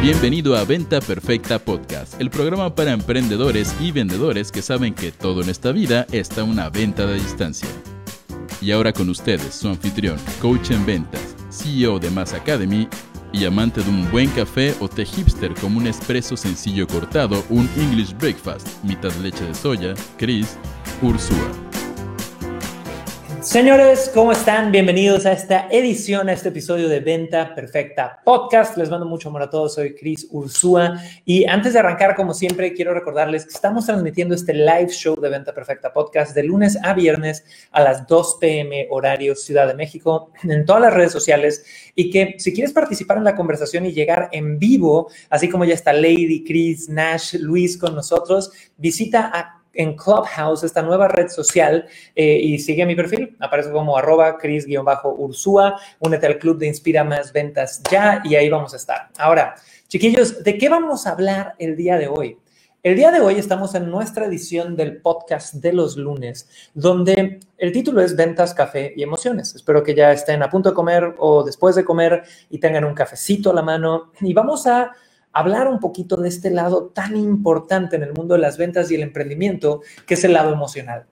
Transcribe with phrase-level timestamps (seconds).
[0.00, 5.42] Bienvenido a Venta Perfecta Podcast, el programa para emprendedores y vendedores que saben que todo
[5.42, 7.68] en esta vida está una venta de distancia.
[8.60, 12.86] Y ahora con ustedes, su anfitrión, coach en ventas, CEO de Mass Academy
[13.32, 17.68] y amante de un buen café o té hipster como un espresso sencillo cortado, un
[17.76, 20.56] English breakfast, mitad leche de soya, Chris
[21.02, 21.67] Ursula.
[23.48, 24.70] Señores, ¿cómo están?
[24.72, 28.76] Bienvenidos a esta edición, a este episodio de Venta Perfecta Podcast.
[28.76, 29.72] Les mando mucho amor a todos.
[29.72, 31.00] Soy Chris Ursúa.
[31.24, 35.30] Y antes de arrancar, como siempre, quiero recordarles que estamos transmitiendo este live show de
[35.30, 38.86] Venta Perfecta Podcast de lunes a viernes a las 2 p.m.
[38.90, 41.64] horario Ciudad de México en todas las redes sociales.
[41.94, 45.72] Y que si quieres participar en la conversación y llegar en vivo, así como ya
[45.72, 51.86] está Lady, Chris, Nash, Luis con nosotros, visita a en Clubhouse, esta nueva red social,
[52.16, 57.32] eh, y sigue mi perfil, aparece como arroba cris-ursúa, únete al club de Inspira Más
[57.32, 59.08] Ventas ya, y ahí vamos a estar.
[59.16, 59.54] Ahora,
[59.86, 62.36] chiquillos, ¿de qué vamos a hablar el día de hoy?
[62.82, 67.72] El día de hoy estamos en nuestra edición del podcast de los lunes, donde el
[67.72, 69.54] título es Ventas, Café y Emociones.
[69.54, 72.94] Espero que ya estén a punto de comer o después de comer y tengan un
[72.94, 74.12] cafecito a la mano.
[74.20, 74.92] Y vamos a
[75.38, 78.94] hablar un poquito de este lado tan importante en el mundo de las ventas y
[78.94, 81.06] el emprendimiento, que es el lado emocional.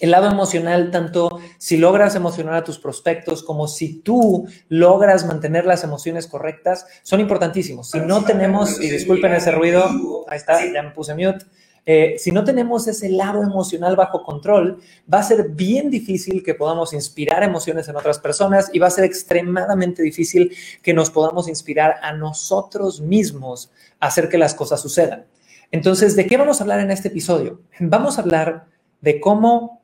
[0.00, 5.64] El lado emocional, tanto si logras emocionar a tus prospectos como si tú logras mantener
[5.64, 7.90] las emociones correctas, son importantísimos.
[7.90, 9.88] Si no tenemos, y disculpen ese ruido,
[10.26, 11.46] ahí está, ya me puse mute.
[11.84, 14.80] Eh, si no tenemos ese lado emocional bajo control,
[15.12, 18.90] va a ser bien difícil que podamos inspirar emociones en otras personas y va a
[18.90, 24.80] ser extremadamente difícil que nos podamos inspirar a nosotros mismos a hacer que las cosas
[24.80, 25.26] sucedan.
[25.72, 27.62] Entonces, ¿de qué vamos a hablar en este episodio?
[27.80, 28.66] Vamos a hablar
[29.00, 29.82] de cómo,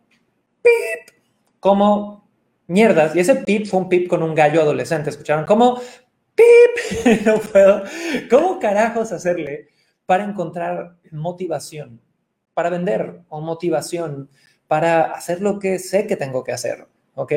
[0.62, 1.16] pip,
[1.58, 2.28] cómo
[2.68, 5.46] mierdas, y ese pip fue un pip con un gallo adolescente, ¿escucharon?
[5.46, 5.80] ¿Cómo,
[6.34, 7.82] pip, no puedo,
[8.30, 9.70] cómo carajos hacerle
[10.08, 12.00] para encontrar motivación,
[12.54, 14.30] para vender o motivación
[14.66, 17.32] para hacer lo que sé que tengo que hacer, ¿ok?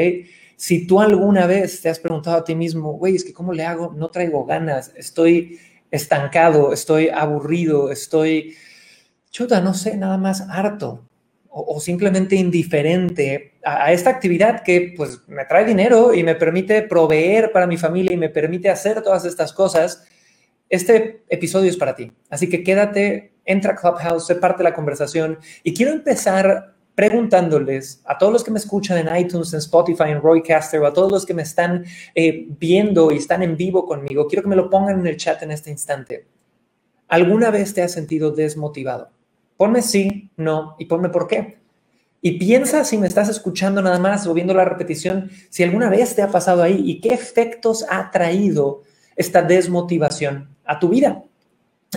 [0.56, 3.66] Si tú alguna vez te has preguntado a ti mismo, güey, es que ¿cómo le
[3.66, 3.92] hago?
[3.94, 5.60] No traigo ganas, estoy
[5.92, 8.56] estancado, estoy aburrido, estoy,
[9.32, 11.04] chuta, no sé, nada más harto
[11.50, 16.84] o, simplemente indiferente a, a, esta actividad que pues me trae dinero y me permite
[16.84, 20.06] proveer para mi familia y me permite hacer todas estas cosas,
[20.72, 22.14] este episodio es para ti.
[22.30, 28.02] Así que quédate, entra a Clubhouse, sé parte de la conversación y quiero empezar preguntándoles
[28.06, 31.12] a todos los que me escuchan en iTunes, en Spotify, en Roycaster o a todos
[31.12, 31.84] los que me están
[32.16, 35.44] eh, viendo y están en vivo conmigo, quiero que me lo pongan en el chat
[35.44, 36.26] en este instante.
[37.10, 39.10] ¿Alguna vez te has sentido desmotivado?
[39.58, 41.58] Ponme sí, no y ponme por qué.
[42.22, 46.16] Y piensa si me estás escuchando nada más o viendo la repetición, si alguna vez
[46.16, 48.84] te ha pasado ahí y qué efectos ha traído
[49.18, 51.24] esta desmotivación a tu vida.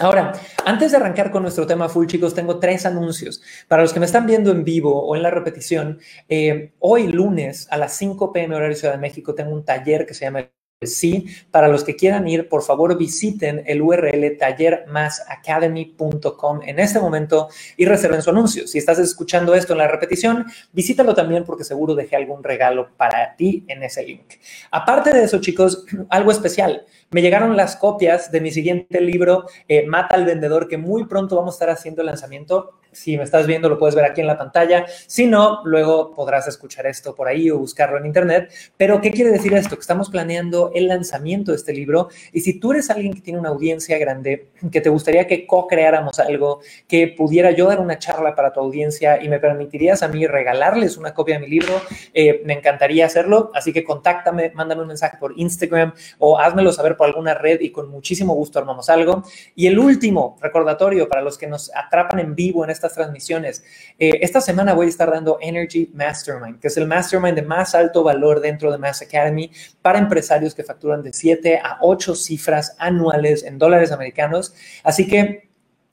[0.00, 0.32] Ahora,
[0.64, 3.40] antes de arrancar con nuestro tema full, chicos, tengo tres anuncios.
[3.68, 7.68] Para los que me están viendo en vivo o en la repetición, eh, hoy lunes
[7.70, 10.48] a las 5 pm horario Ciudad de México tengo un taller que se llama
[10.82, 17.48] Sí, para los que quieran ir, por favor visiten el URL tallermasacademy.com en este momento
[17.76, 18.66] y reserven su anuncio.
[18.66, 23.36] Si estás escuchando esto en la repetición, visítalo también porque seguro dejé algún regalo para
[23.36, 24.34] ti en ese link.
[24.70, 26.84] Aparte de eso, chicos, algo especial.
[27.10, 31.36] Me llegaron las copias de mi siguiente libro, eh, Mata al Vendedor, que muy pronto
[31.36, 32.78] vamos a estar haciendo el lanzamiento.
[32.94, 34.86] Si me estás viendo, lo puedes ver aquí en la pantalla.
[35.06, 38.52] Si no, luego podrás escuchar esto por ahí o buscarlo en internet.
[38.76, 39.76] Pero, ¿qué quiere decir esto?
[39.76, 42.08] Que estamos planeando el lanzamiento de este libro.
[42.32, 46.18] Y si tú eres alguien que tiene una audiencia grande, que te gustaría que co-creáramos
[46.18, 50.26] algo, que pudiera yo dar una charla para tu audiencia y me permitirías a mí
[50.26, 51.80] regalarles una copia de mi libro,
[52.12, 53.50] eh, me encantaría hacerlo.
[53.54, 57.70] Así que contáctame, mándame un mensaje por Instagram o házmelo saber por alguna red y
[57.70, 59.22] con muchísimo gusto armamos algo.
[59.54, 63.64] Y el último recordatorio para los que nos atrapan en vivo en esta transmisiones.
[63.98, 67.74] Eh, esta semana voy a estar dando Energy Mastermind, que es el mastermind de más
[67.74, 69.50] alto valor dentro de Mass Academy
[69.80, 74.54] para empresarios que facturan de 7 a 8 cifras anuales en dólares americanos.
[74.82, 75.48] Así que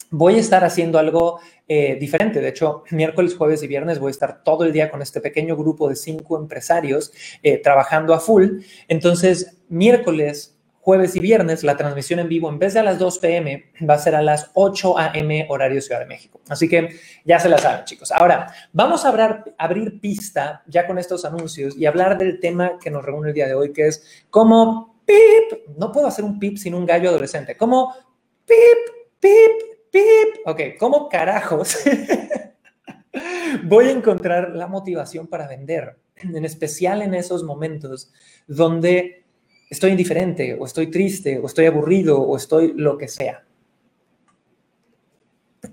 [0.10, 2.42] voy a estar haciendo algo eh, diferente.
[2.42, 5.56] De hecho, miércoles, jueves y viernes voy a estar todo el día con este pequeño
[5.56, 8.60] grupo de cinco empresarios eh, trabajando a full.
[8.88, 13.20] Entonces, miércoles jueves y viernes, la transmisión en vivo, en vez de a las 2
[13.20, 16.42] pm, va a ser a las 8 am horario Ciudad de México.
[16.50, 16.90] Así que
[17.24, 18.12] ya se la saben, chicos.
[18.12, 19.10] Ahora, vamos a
[19.58, 23.48] abrir, pista ya con estos anuncios y hablar del tema que nos reúne el día
[23.48, 27.56] de hoy, que es cómo pip, no puedo hacer un pip sin un gallo adolescente,
[27.56, 27.94] cómo
[28.46, 30.48] pip, pip, pip.
[30.48, 31.78] Ok, ¿cómo carajos
[33.64, 35.98] voy a encontrar la motivación para vender?
[36.16, 38.12] En especial en esos momentos
[38.48, 39.22] donde
[39.72, 43.46] estoy indiferente, o estoy triste, o estoy aburrido, o estoy lo que sea.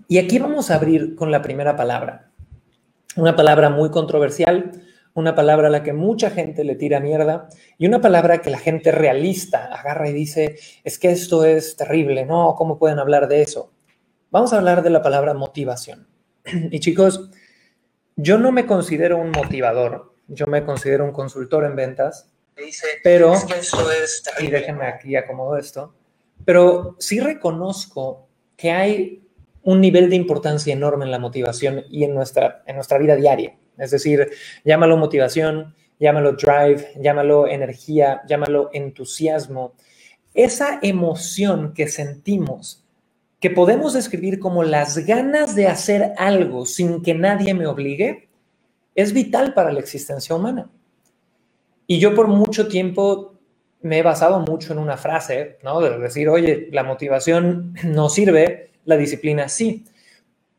[0.06, 2.31] Y aquí vamos a abrir con la primera palabra.
[3.17, 4.71] Una palabra muy controversial,
[5.15, 8.59] una palabra a la que mucha gente le tira mierda y una palabra que la
[8.59, 13.43] gente realista agarra y dice, es que esto es terrible, no, ¿cómo pueden hablar de
[13.43, 13.73] eso?
[14.31, 16.06] Vamos a hablar de la palabra motivación.
[16.71, 17.31] Y chicos,
[18.15, 22.33] yo no me considero un motivador, yo me considero un consultor en ventas,
[23.03, 23.33] pero,
[24.41, 25.95] y déjenme aquí acomodo esto,
[26.45, 28.27] pero sí reconozco
[28.57, 29.23] que hay
[29.63, 33.57] un nivel de importancia enorme en la motivación y en nuestra, en nuestra vida diaria.
[33.77, 34.31] Es decir,
[34.65, 39.75] llámalo motivación, llámalo drive, llámalo energía, llámalo entusiasmo.
[40.35, 42.85] Esa emoción que sentimos,
[43.41, 48.29] que podemos describir como las ganas de hacer algo sin que nadie me obligue,
[48.95, 50.71] es vital para la existencia humana.
[51.90, 53.35] Y yo por mucho tiempo
[53.81, 55.81] me he basado mucho en una frase, ¿no?
[55.81, 59.87] De decir, oye, la motivación no sirve, la disciplina sí.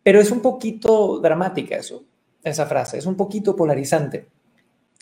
[0.03, 2.03] Pero es un poquito dramática eso
[2.43, 4.27] esa frase, es un poquito polarizante,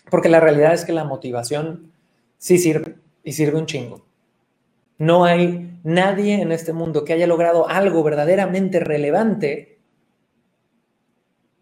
[0.09, 1.91] porque la realidad es que la motivación
[2.37, 4.05] sí sirve y sirve un chingo.
[4.97, 9.76] No hay nadie en este mundo que haya logrado algo verdaderamente relevante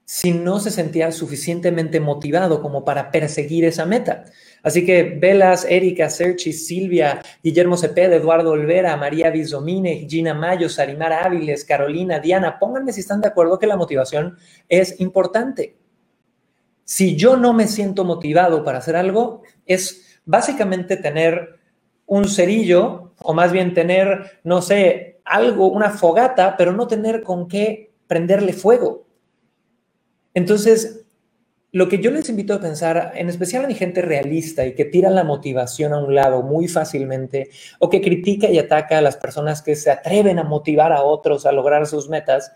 [0.06, 4.26] si no se sentía suficientemente motivado como para perseguir esa meta.
[4.62, 11.12] Así que Velas, Erika, Serchi, Silvia, Guillermo Cepeda, Eduardo Olvera, María Bizomine, Gina Mayo, Sarimar
[11.12, 14.38] Áviles, Carolina, Diana, pónganme si están de acuerdo que la motivación
[14.70, 15.76] es importante.
[16.84, 21.60] Si yo no me siento motivado para hacer algo, es básicamente tener
[22.06, 27.48] un cerillo o más bien tener, no sé, algo, una fogata, pero no tener con
[27.48, 29.05] qué prenderle fuego.
[30.36, 31.06] Entonces,
[31.72, 34.86] lo que yo les invito a pensar, en especial a mi gente realista y que
[34.86, 37.50] tira la motivación a un lado muy fácilmente,
[37.80, 41.46] o que critica y ataca a las personas que se atreven a motivar a otros
[41.46, 42.54] a lograr sus metas,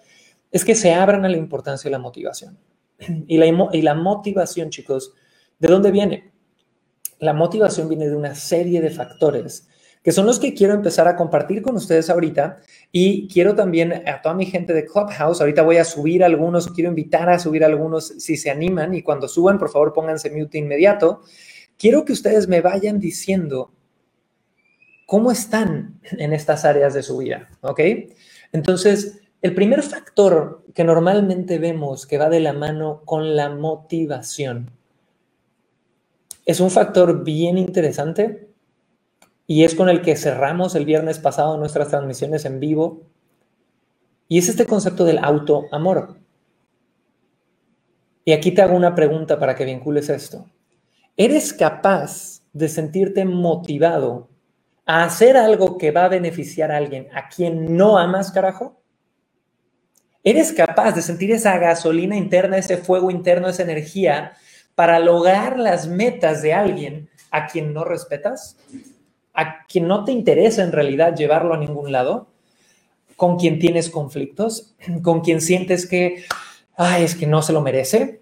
[0.52, 2.58] es que se abran a la importancia de la motivación.
[3.28, 5.14] Y la, y la motivación, chicos,
[5.58, 6.32] ¿de dónde viene?
[7.20, 9.68] La motivación viene de una serie de factores
[10.04, 12.60] que son los que quiero empezar a compartir con ustedes ahorita.
[12.92, 16.90] Y quiero también a toda mi gente de Clubhouse, ahorita voy a subir algunos, quiero
[16.90, 21.22] invitar a subir algunos si se animan y cuando suban, por favor, pónganse mute inmediato.
[21.78, 23.74] Quiero que ustedes me vayan diciendo
[25.06, 27.80] cómo están en estas áreas de su vida, ¿ok?
[28.52, 34.72] Entonces, el primer factor que normalmente vemos que va de la mano con la motivación
[36.46, 38.49] es un factor bien interesante
[39.52, 43.02] y es con el que cerramos el viernes pasado nuestras transmisiones en vivo.
[44.28, 46.20] Y es este concepto del autoamor.
[48.24, 50.46] Y aquí te hago una pregunta para que vincules esto.
[51.18, 54.30] ¿Eres capaz de sentirte motivado
[54.86, 58.80] a hacer algo que va a beneficiar a alguien a quien no amas, carajo?
[60.24, 64.34] ¿Eres capaz de sentir esa gasolina interna, ese fuego interno, esa energía
[64.76, 68.56] para lograr las metas de alguien a quien no respetas?
[69.34, 72.28] A quien no te interesa en realidad llevarlo a ningún lado,
[73.16, 76.24] con quien tienes conflictos, con quien sientes que,
[76.76, 78.22] ay, es que no se lo merece.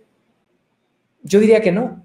[1.23, 2.03] Yo diría que no.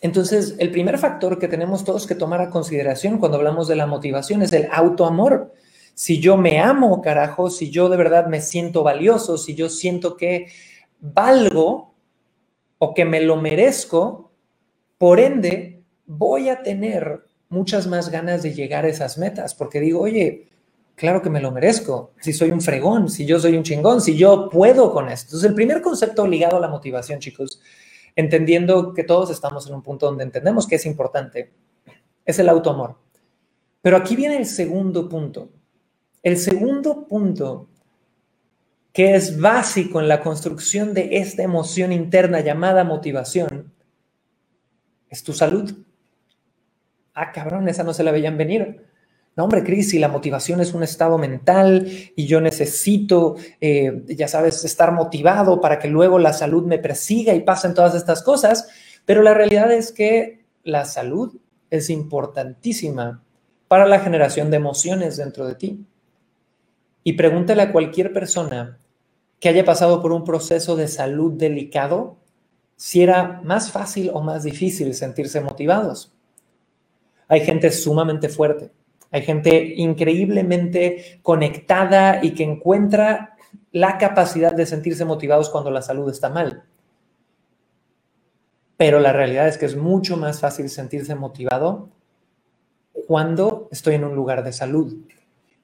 [0.00, 3.86] Entonces, el primer factor que tenemos todos que tomar a consideración cuando hablamos de la
[3.86, 5.52] motivación es el autoamor.
[5.94, 10.16] Si yo me amo, carajo, si yo de verdad me siento valioso, si yo siento
[10.16, 10.48] que
[10.98, 11.94] valgo
[12.78, 14.32] o que me lo merezco,
[14.98, 20.00] por ende, voy a tener muchas más ganas de llegar a esas metas, porque digo,
[20.00, 20.48] oye,
[20.96, 24.16] claro que me lo merezco, si soy un fregón, si yo soy un chingón, si
[24.16, 25.28] yo puedo con esto.
[25.28, 27.60] Entonces, el primer concepto ligado a la motivación, chicos,
[28.16, 31.52] entendiendo que todos estamos en un punto donde entendemos que es importante,
[32.24, 32.96] es el autoamor.
[33.82, 35.50] Pero aquí viene el segundo punto.
[36.22, 37.68] El segundo punto
[38.92, 43.72] que es básico en la construcción de esta emoción interna llamada motivación,
[45.08, 45.84] es tu salud
[47.14, 48.86] ah, cabrón, esa no se la veían venir.
[49.34, 54.28] No, hombre, Cris, si la motivación es un estado mental y yo necesito, eh, ya
[54.28, 58.68] sabes, estar motivado para que luego la salud me persiga y pasen todas estas cosas,
[59.06, 61.34] pero la realidad es que la salud
[61.70, 63.22] es importantísima
[63.68, 65.86] para la generación de emociones dentro de ti.
[67.04, 68.78] Y pregúntale a cualquier persona
[69.40, 72.18] que haya pasado por un proceso de salud delicado
[72.76, 76.12] si era más fácil o más difícil sentirse motivados.
[77.32, 78.72] Hay gente sumamente fuerte,
[79.10, 83.38] hay gente increíblemente conectada y que encuentra
[83.70, 86.64] la capacidad de sentirse motivados cuando la salud está mal.
[88.76, 91.88] Pero la realidad es que es mucho más fácil sentirse motivado
[93.06, 94.94] cuando estoy en un lugar de salud.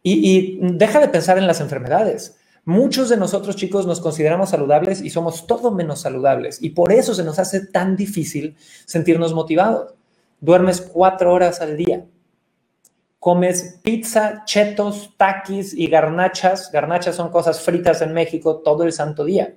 [0.03, 2.39] Y, deja de pensar en las enfermedades.
[2.65, 6.63] Muchos de nosotros, chicos, nos consideramos saludables y somos todo menos saludables.
[6.63, 8.57] Y por eso se nos hace tan difícil
[8.87, 9.98] sentirnos motivados.
[10.41, 12.07] Duermes cuatro horas al día.
[13.19, 16.71] Comes pizza, chetos, taquis y garnachas.
[16.71, 19.57] Garnachas son cosas fritas en México todo el santo día.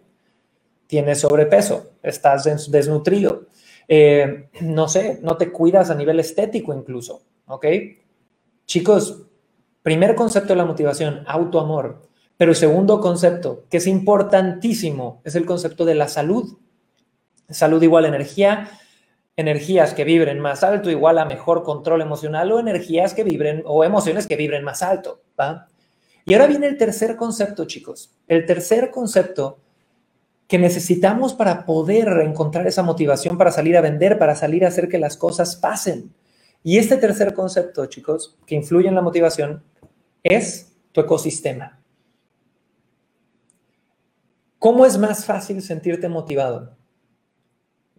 [0.87, 3.47] Tienes sobrepeso, estás desnutrido.
[3.87, 7.65] Eh, no sé, no te cuidas a nivel estético incluso, ¿ok?
[8.65, 9.23] Chicos,
[9.83, 12.09] primer concepto de la motivación, autoamor.
[12.37, 16.57] Pero segundo concepto, que es importantísimo, es el concepto de la salud.
[17.49, 18.71] Salud igual energía,
[19.35, 23.83] energías que vibren más alto igual a mejor control emocional o energías que vibren o
[23.83, 25.21] emociones que vibren más alto.
[26.25, 28.11] Y ahora viene el tercer concepto, chicos.
[28.27, 29.59] El tercer concepto
[30.47, 34.89] que necesitamos para poder encontrar esa motivación para salir a vender, para salir a hacer
[34.89, 36.13] que las cosas pasen.
[36.63, 39.63] Y este tercer concepto, chicos, que influye en la motivación,
[40.23, 41.79] es tu ecosistema.
[44.59, 46.75] ¿Cómo es más fácil sentirte motivado?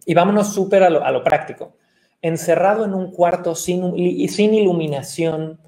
[0.05, 1.77] Y vámonos súper a lo, práctico.
[2.21, 5.59] Encerrado en un cuarto sin, sin iluminación,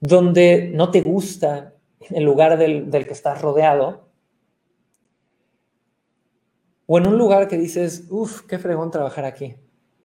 [0.00, 1.74] donde no te gusta
[2.10, 4.06] el lugar del, del que estás rodeado,
[6.86, 9.56] o en un lugar que dices, uff, qué fregón trabajar aquí.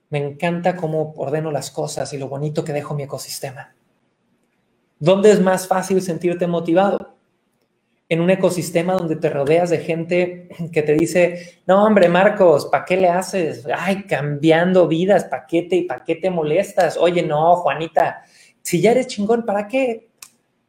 [0.09, 3.75] Me encanta cómo ordeno las cosas y lo bonito que dejo mi ecosistema.
[4.99, 7.15] ¿Dónde es más fácil sentirte motivado?
[8.11, 12.83] En un ecosistema donde te rodeas de gente que te dice, no, hombre, Marcos, ¿para
[12.83, 13.65] qué le haces?
[13.73, 16.97] Ay, cambiando vidas, ¿para qué te, para qué te molestas?
[16.97, 18.23] Oye, no, Juanita,
[18.61, 20.09] si ya eres chingón, ¿para qué?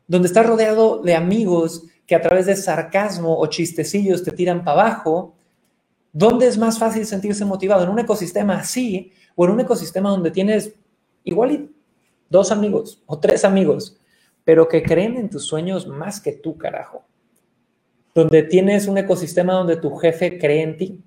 [0.07, 4.81] Donde estás rodeado de amigos que a través de sarcasmo o chistecillos te tiran para
[4.81, 5.35] abajo
[6.13, 7.85] ¿Dónde es más fácil sentirse motivado?
[7.85, 10.75] ¿En un ecosistema así o en un ecosistema donde tienes
[11.25, 11.71] igual
[12.29, 13.99] dos amigos o tres amigos,
[14.45, 17.07] pero que creen en tus sueños más que tú, carajo?
[18.15, 21.03] Donde tienes un ecosistema donde tu jefe cree en ti,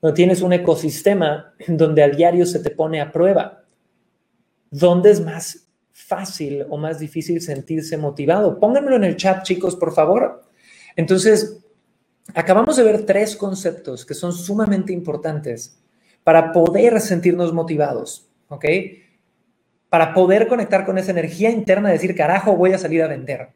[0.00, 3.64] donde tienes un ecosistema donde al diario se te pone a prueba.
[4.70, 8.58] ¿Dónde es más fácil o más difícil sentirse motivado?
[8.58, 10.42] Pónganmelo en el chat, chicos, por favor.
[10.96, 11.64] Entonces,
[12.34, 15.80] acabamos de ver tres conceptos que son sumamente importantes
[16.24, 18.64] para poder sentirnos motivados, ¿ok?
[19.88, 23.50] Para poder conectar con esa energía interna, decir, carajo, voy a salir a vender.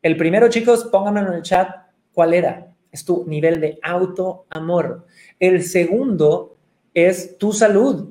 [0.00, 1.68] El primero, chicos, pónganlo en el chat,
[2.16, 2.72] ¿cuál era?
[2.90, 5.04] Es tu nivel de autoamor.
[5.38, 6.56] El segundo
[6.94, 8.08] es tu salud.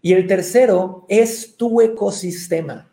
[0.00, 2.88] Y el tercero es tu ecosistema.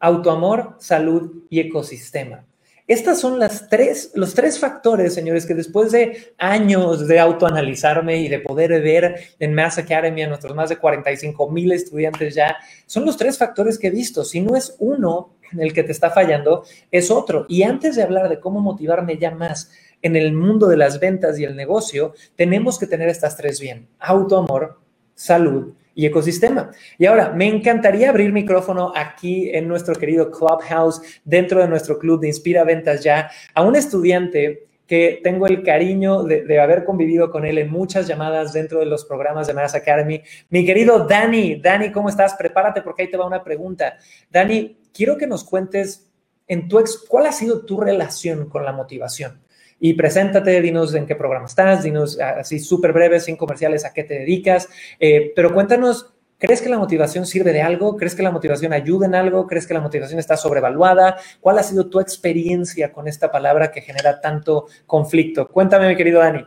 [0.00, 2.44] Autoamor, salud y ecosistema.
[2.88, 8.26] Estas son las tres, los tres factores, señores, que después de años de autoanalizarme y
[8.26, 13.04] de poder ver en Mass Academy a nuestros más de 45 mil estudiantes ya, son
[13.04, 14.24] los tres factores que he visto.
[14.24, 17.46] Si no es uno el que te está fallando, es otro.
[17.48, 19.70] Y antes de hablar de cómo motivarme ya más
[20.02, 23.88] en el mundo de las ventas y el negocio, tenemos que tener estas tres bien.
[23.98, 24.80] Autoamor,
[25.14, 26.70] salud y ecosistema.
[26.98, 32.20] Y ahora, me encantaría abrir micrófono aquí en nuestro querido Clubhouse, dentro de nuestro club
[32.20, 37.44] de Inspira Ventas Ya, a un estudiante que tengo el cariño de, haber convivido con
[37.44, 40.20] él en muchas llamadas dentro de los programas de Mass Academy.
[40.48, 42.34] Mi querido Dani, Dani, ¿cómo estás?
[42.34, 43.98] Prepárate porque ahí te va una pregunta.
[44.30, 46.10] Dani, quiero que nos cuentes
[46.48, 49.40] en tu ex, cuál ha sido tu relación con la motivación.
[49.82, 53.94] Y preséntate, dinos en qué programa estás, dinos ah, así súper breves, sin comerciales, a
[53.94, 54.68] qué te dedicas.
[54.98, 57.96] Eh, pero cuéntanos, ¿crees que la motivación sirve de algo?
[57.96, 59.46] ¿Crees que la motivación ayuda en algo?
[59.46, 61.18] ¿Crees que la motivación está sobrevaluada?
[61.40, 65.48] ¿Cuál ha sido tu experiencia con esta palabra que genera tanto conflicto?
[65.48, 66.46] Cuéntame, mi querido Dani.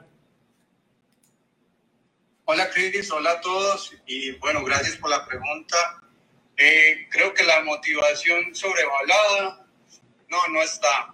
[2.45, 3.11] Hola, Cris.
[3.11, 3.95] Hola a todos.
[4.05, 5.77] Y bueno, gracias por la pregunta.
[6.55, 9.65] Eh, creo que la motivación sobrevaluada,
[10.29, 11.12] no, no está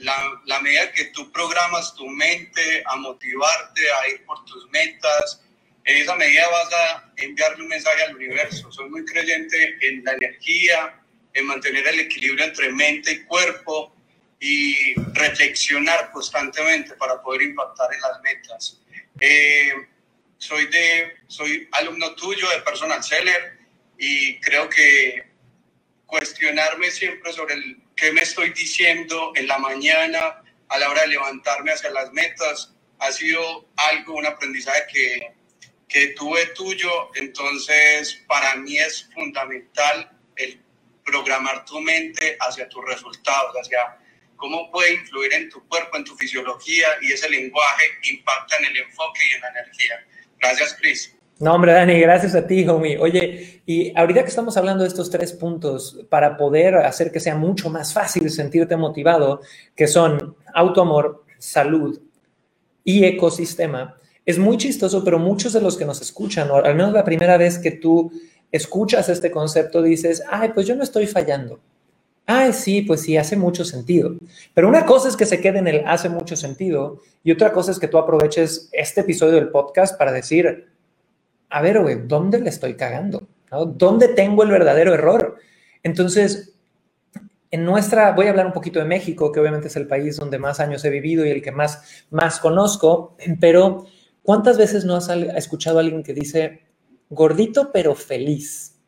[0.00, 5.42] la, la, medida que tú programas tu mente a motivarte, a ir por tus metas,
[5.84, 8.70] en esa medida vas a enviarle un mensaje al universo.
[8.70, 11.00] Soy muy creyente en la energía,
[11.34, 13.94] en mantener el equilibrio entre mente y cuerpo
[14.38, 18.82] y reflexionar constantemente para poder impactar en las metas.
[19.20, 19.72] Eh,
[20.38, 23.58] soy, de, soy alumno tuyo de Personal Seller
[23.98, 25.24] y creo que
[26.06, 31.08] cuestionarme siempre sobre el qué me estoy diciendo en la mañana a la hora de
[31.08, 35.34] levantarme hacia las metas ha sido algo, un aprendizaje que,
[35.88, 37.10] que tuve tuyo.
[37.14, 40.60] Entonces, para mí es fundamental el
[41.04, 43.96] programar tu mente hacia tus resultados, hacia
[44.34, 48.78] cómo puede influir en tu cuerpo, en tu fisiología y ese lenguaje impacta en el
[48.78, 50.06] enfoque y en la energía.
[50.40, 51.14] Gracias, Chris.
[51.42, 52.96] No, hombre, Dani, gracias a ti, homie.
[52.98, 57.34] Oye, y ahorita que estamos hablando de estos tres puntos para poder hacer que sea
[57.34, 59.40] mucho más fácil sentirte motivado,
[59.74, 62.00] que son autoamor, salud
[62.84, 66.92] y ecosistema, es muy chistoso, pero muchos de los que nos escuchan, o al menos
[66.92, 68.12] la primera vez que tú
[68.52, 71.58] escuchas este concepto, dices, ay, pues yo no estoy fallando.
[72.24, 74.14] Ay, sí, pues sí, hace mucho sentido.
[74.54, 77.72] Pero una cosa es que se quede en el hace mucho sentido y otra cosa
[77.72, 80.71] es que tú aproveches este episodio del podcast para decir,
[81.52, 83.28] a ver, güey, ¿dónde le estoy cagando?
[83.50, 85.36] ¿Dónde tengo el verdadero error?
[85.82, 86.58] Entonces,
[87.50, 90.38] en nuestra, voy a hablar un poquito de México, que obviamente es el país donde
[90.38, 93.84] más años he vivido y el que más, más conozco, pero
[94.22, 96.62] ¿cuántas veces no has escuchado a alguien que dice,
[97.10, 98.80] gordito pero feliz?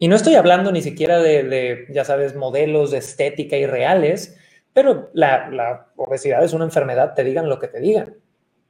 [0.00, 4.36] Y no estoy hablando ni siquiera de, ya sabes, modelos de estética irreales,
[4.72, 8.16] pero la, la obesidad es una enfermedad, te digan lo que te digan.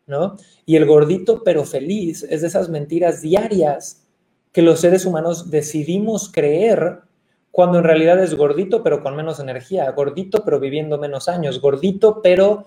[0.09, 0.37] ¿No?
[0.67, 4.07] Y el gordito pero feliz es de esas mentiras diarias
[4.53, 7.01] que los seres humanos decidimos creer
[7.51, 12.21] cuando en realidad es gordito pero con menos energía, gordito pero viviendo menos años, gordito
[12.23, 12.67] pero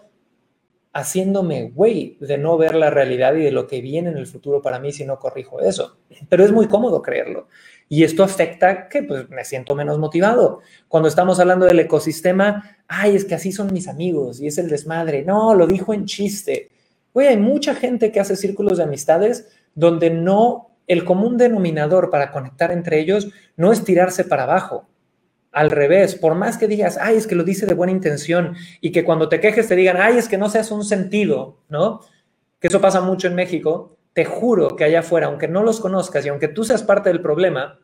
[0.93, 4.61] haciéndome güey de no ver la realidad y de lo que viene en el futuro
[4.61, 5.97] para mí si no corrijo eso.
[6.29, 7.47] Pero es muy cómodo creerlo.
[7.87, 10.59] Y esto afecta que pues me siento menos motivado.
[10.87, 14.69] Cuando estamos hablando del ecosistema, ay, es que así son mis amigos y es el
[14.69, 15.23] desmadre.
[15.23, 16.69] No, lo dijo en chiste.
[17.13, 22.31] Oye, hay mucha gente que hace círculos de amistades donde no, el común denominador para
[22.31, 24.87] conectar entre ellos no es tirarse para abajo.
[25.51, 28.91] Al revés, por más que digas, ay, es que lo dice de buena intención y
[28.91, 32.01] que cuando te quejes te digan, ay, es que no seas un sentido, ¿no?
[32.59, 33.97] Que eso pasa mucho en México.
[34.13, 37.21] Te juro que allá afuera, aunque no los conozcas y aunque tú seas parte del
[37.21, 37.79] problema,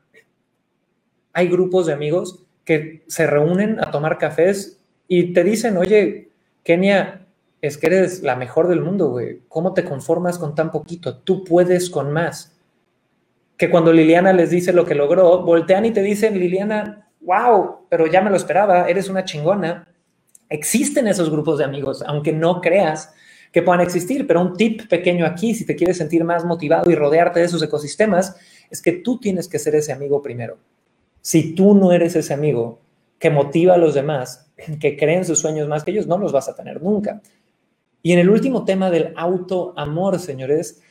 [1.34, 6.32] hay grupos de amigos que se reúnen a tomar cafés y te dicen, oye,
[6.64, 7.27] Kenia,
[7.62, 9.42] es que eres la mejor del mundo, güey.
[9.48, 11.18] ¿Cómo te conformas con tan poquito?
[11.18, 12.56] Tú puedes con más.
[13.58, 18.06] Que cuando Liliana les dice lo que logró, voltean y te dicen, Liliana, wow, pero
[18.06, 19.88] ya me lo esperaba, eres una chingona.
[20.50, 23.14] Existen esos grupos de amigos, aunque no creas
[23.52, 26.96] que puedan existir, pero un tip pequeño aquí, si te quieres sentir más motivado y
[26.96, 28.36] rodearte de esos ecosistemas,
[28.70, 30.58] es que tú tienes que ser ese amigo primero.
[31.22, 32.80] Si tú no eres ese amigo
[33.18, 36.50] que motiva a los demás, que creen sus sueños más que ellos, no los vas
[36.50, 37.22] a tener nunca.
[38.04, 40.82] Y en el último tema del autoamor, señores,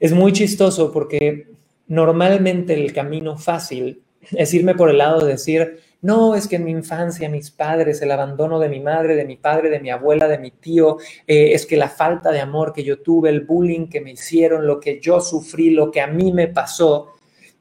[0.00, 1.48] es muy chistoso porque
[1.86, 6.64] normalmente el camino fácil es irme por el lado de decir, no, es que en
[6.64, 10.26] mi infancia mis padres, el abandono de mi madre, de mi padre, de mi abuela,
[10.26, 13.88] de mi tío, eh, es que la falta de amor que yo tuve, el bullying
[13.88, 17.12] que me hicieron, lo que yo sufrí, lo que a mí me pasó.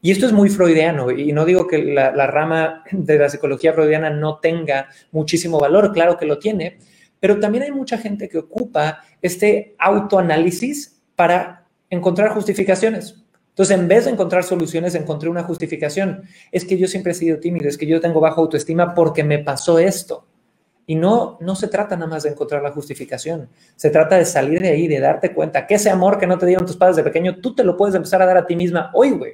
[0.01, 3.73] Y esto es muy freudiano y no digo que la, la rama de la psicología
[3.73, 6.79] freudiana no tenga muchísimo valor, claro que lo tiene,
[7.21, 13.23] pero también hay mucha gente que ocupa este autoanálisis para encontrar justificaciones.
[13.49, 16.23] Entonces, en vez de encontrar soluciones, encontré una justificación.
[16.51, 19.37] Es que yo siempre he sido tímido, es que yo tengo baja autoestima porque me
[19.39, 20.25] pasó esto.
[20.87, 23.49] Y no, no se trata nada más de encontrar la justificación.
[23.75, 26.47] Se trata de salir de ahí, de darte cuenta que ese amor que no te
[26.47, 28.89] dieron tus padres de pequeño, tú te lo puedes empezar a dar a ti misma
[28.95, 29.33] hoy, güey.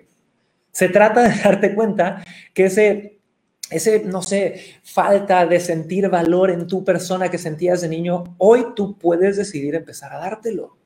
[0.71, 2.21] Se trata de darte cuenta
[2.53, 3.16] que ese
[3.69, 8.67] ese, no sé, falta de sentir valor en tu persona que sentías de niño, hoy
[8.75, 10.77] tú puedes decidir empezar a dártelo.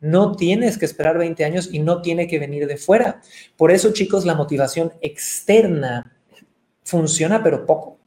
[0.00, 3.20] No tienes que esperar 20 años y no tiene que venir de fuera.
[3.56, 6.12] Por eso, chicos, la motivación externa
[6.84, 7.98] funciona, pero poco.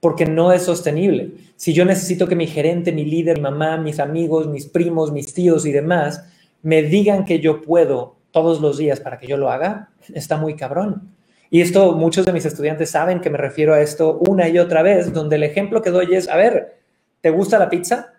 [0.00, 1.32] Porque no es sostenible.
[1.56, 5.32] Si yo necesito que mi gerente, mi líder, mi mamá, mis amigos, mis primos, mis
[5.32, 6.24] tíos y demás
[6.62, 10.54] me digan que yo puedo todos los días para que yo lo haga, está muy
[10.54, 11.14] cabrón.
[11.50, 14.82] Y esto muchos de mis estudiantes saben que me refiero a esto una y otra
[14.82, 16.78] vez, donde el ejemplo que doy es, a ver,
[17.20, 18.12] ¿te gusta la pizza?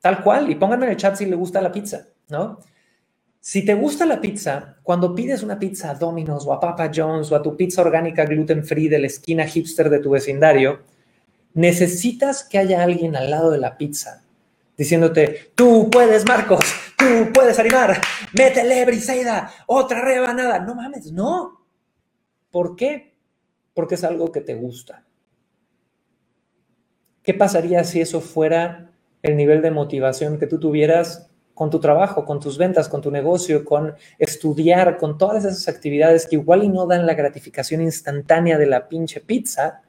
[0.00, 2.60] Tal cual, y pónganme en el chat si le gusta la pizza, ¿no?
[3.40, 7.30] Si te gusta la pizza, cuando pides una pizza a Domino's o a Papa John's
[7.30, 10.80] o a tu pizza orgánica gluten free de la esquina hipster de tu vecindario,
[11.54, 14.22] necesitas que haya alguien al lado de la pizza
[14.78, 16.60] diciéndote, tú puedes, Marcos,
[16.96, 18.00] tú puedes animar,
[18.32, 20.60] métele, Briseida, otra rebanada.
[20.60, 21.57] No mames, no.
[22.50, 23.14] ¿Por qué?
[23.74, 25.04] Porque es algo que te gusta.
[27.22, 28.90] ¿Qué pasaría si eso fuera
[29.22, 33.10] el nivel de motivación que tú tuvieras con tu trabajo, con tus ventas, con tu
[33.10, 38.56] negocio, con estudiar, con todas esas actividades que igual y no dan la gratificación instantánea
[38.56, 39.82] de la pinche pizza,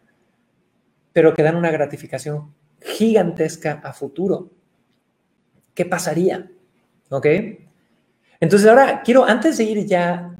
[1.14, 4.50] pero que dan una gratificación gigantesca a futuro?
[5.76, 6.52] ¿Qué pasaría?
[7.10, 7.28] ¿Ok?
[8.40, 10.39] Entonces ahora quiero, antes de ir ya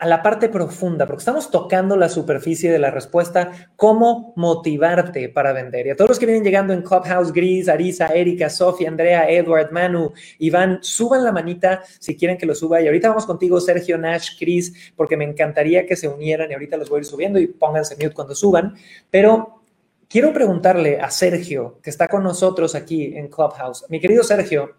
[0.00, 5.52] a la parte profunda, porque estamos tocando la superficie de la respuesta, cómo motivarte para
[5.52, 5.86] vender.
[5.86, 9.70] Y a todos los que vienen llegando en Clubhouse, Gris, Arisa, Erika, Sofía, Andrea, Edward,
[9.72, 12.80] Manu, Iván, suban la manita si quieren que lo suba.
[12.80, 16.78] Y ahorita vamos contigo, Sergio, Nash, Chris, porque me encantaría que se unieran y ahorita
[16.78, 18.74] los voy a ir subiendo y pónganse mute cuando suban.
[19.10, 19.62] Pero
[20.08, 23.84] quiero preguntarle a Sergio, que está con nosotros aquí en Clubhouse.
[23.90, 24.76] Mi querido Sergio,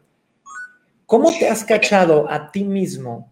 [1.06, 3.31] ¿cómo te has cachado a ti mismo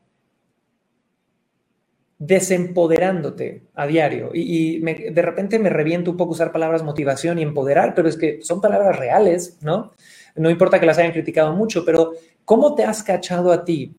[2.19, 4.31] desempoderándote a diario.
[4.33, 8.41] Y, de repente me reviento un poco usar palabras motivación y empoderar, pero es que
[8.43, 9.93] son palabras reales, ¿no?
[10.35, 12.11] No importa que las hayan criticado mucho, pero
[12.45, 13.95] ¿cómo te has cachado a ti?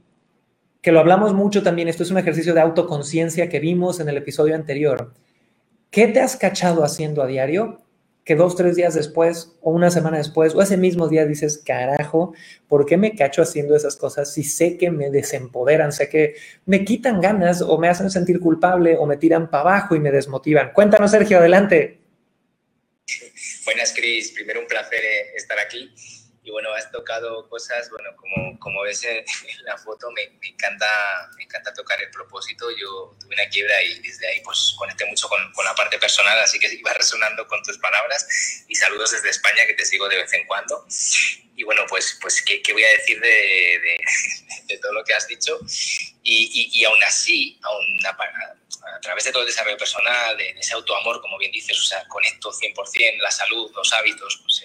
[0.83, 4.19] Que lo hablamos mucho también, esto es un ejercicio de autoconciencia que vimos en el
[4.19, 5.13] episodio anterior.
[5.91, 7.81] ¿Qué te has cachado haciendo a diario
[8.31, 12.33] que dos, tres días después o una semana después o ese mismo día dices, carajo,
[12.69, 16.85] ¿por qué me cacho haciendo esas cosas si sé que me desempoderan, sé que me
[16.85, 20.73] quitan ganas o me hacen sentir culpable o me tiran para abajo y me desmotivan?
[20.73, 21.99] Cuéntanos, Sergio, adelante.
[23.65, 24.31] Buenas, Cris.
[24.31, 25.93] Primero un placer eh, estar aquí
[26.51, 29.25] y bueno, has tocado cosas, bueno, como, como ves en,
[29.63, 32.69] la foto, me, me, encanta, me encanta tocar el propósito.
[32.73, 36.37] Yo tuve una quiebra y desde ahí pues conecté mucho con, con la parte personal,
[36.41, 38.27] así que iba resonando con tus palabras
[38.67, 40.85] y saludos desde España que te sigo de vez en cuando.
[41.55, 44.01] Y bueno, pues, pues ¿qué, qué voy a decir de, de,
[44.67, 45.57] de, todo lo que has dicho?
[46.25, 50.75] Y, y, y aún así, aún a través de todo el desarrollo personal, de, ese
[50.75, 54.63] autoamor, como bien dices, o sea, conecto 100% la salud, los hábitos, pues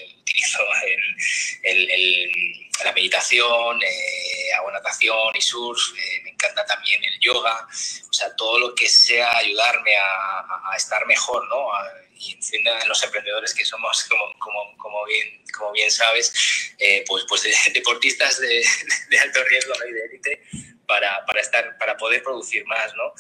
[2.84, 7.68] la meditación, eh, hago natación y surf, eh, me encanta también el yoga,
[8.10, 11.70] o sea, todo lo que sea ayudarme a estar mejor, ¿no?
[12.18, 16.34] Y encima los emprendedores que somos, como, como, como bien, como bien sabes,
[16.80, 18.66] eh, pues, pues deportistas de,
[19.10, 20.42] de, alto riesgo y de élite,
[20.86, 23.14] para, para, estar, para poder producir más, ¿no?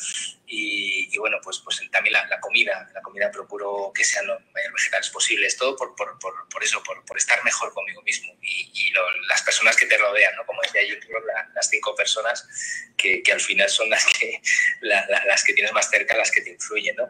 [0.47, 4.39] Y, y bueno, pues, pues también la, la, comida, la comida procuro que sean los
[4.53, 8.33] mayores vegetales posibles, todo por, por, por, por eso, por, por, estar mejor conmigo mismo
[8.41, 10.45] y, y lo, las personas que te rodean, ¿no?
[10.45, 12.47] Como decía yo, la, las cinco personas
[12.95, 14.41] que, que, al final son las que,
[14.81, 17.09] la, las que tienes más cerca, las que te influyen, ¿no?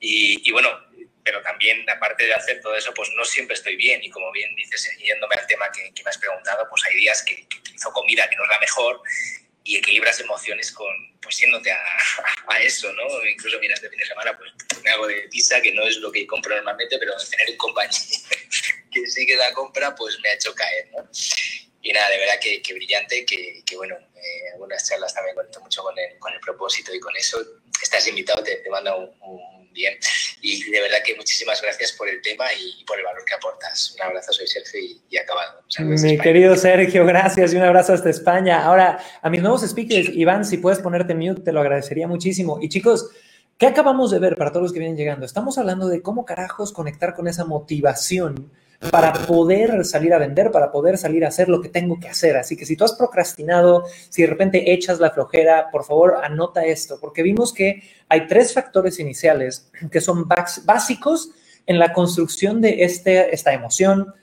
[0.00, 0.68] Y, y bueno,
[1.28, 4.02] pero también, aparte de hacer todo eso, pues no siempre estoy bien.
[4.02, 7.22] Y como bien dices, yéndome al tema que, que me has preguntado, pues hay días
[7.22, 9.02] que, que, utilizo comida que no es la mejor
[9.62, 10.88] y equilibras emociones con,
[11.20, 11.76] pues yéndote a,
[12.48, 13.26] a, eso, ¿no?
[13.26, 16.10] Incluso, mira, este fin de semana, pues me hago de pizza, que no es lo
[16.10, 17.94] que compro normalmente, pero tener un compañero
[18.90, 21.10] que sí que da compra, pues me ha hecho caer, ¿no?
[21.82, 25.60] Y nada, de verdad que, que brillante, que, que bueno, eh, algunas charlas también conecto
[25.60, 27.38] mucho con el, con el propósito y con eso.
[27.82, 29.94] Estás invitado, te, te mando un, un bien.
[30.40, 33.94] Y de verdad que muchísimas gracias por el tema y por el valor que aportas.
[33.96, 35.62] Un abrazo, soy Sergio y, y acabado.
[35.78, 38.64] Mi querido Sergio, gracias y un abrazo hasta España.
[38.64, 42.58] Ahora, a mis nuevos speakers, Iván, si puedes ponerte mute, te lo agradecería muchísimo.
[42.60, 43.10] Y chicos,
[43.56, 45.26] ¿qué acabamos de ver para todos los que vienen llegando?
[45.26, 48.50] Estamos hablando de cómo carajos conectar con esa motivación
[48.90, 52.36] para poder salir a vender, para poder salir a hacer lo que tengo que hacer.
[52.36, 56.64] Así que si tú has procrastinado, si de repente echas la flojera, por favor anota
[56.64, 60.28] esto, porque vimos que hay tres factores iniciales que son
[60.64, 61.30] básicos
[61.66, 64.14] en la construcción de este, esta emoción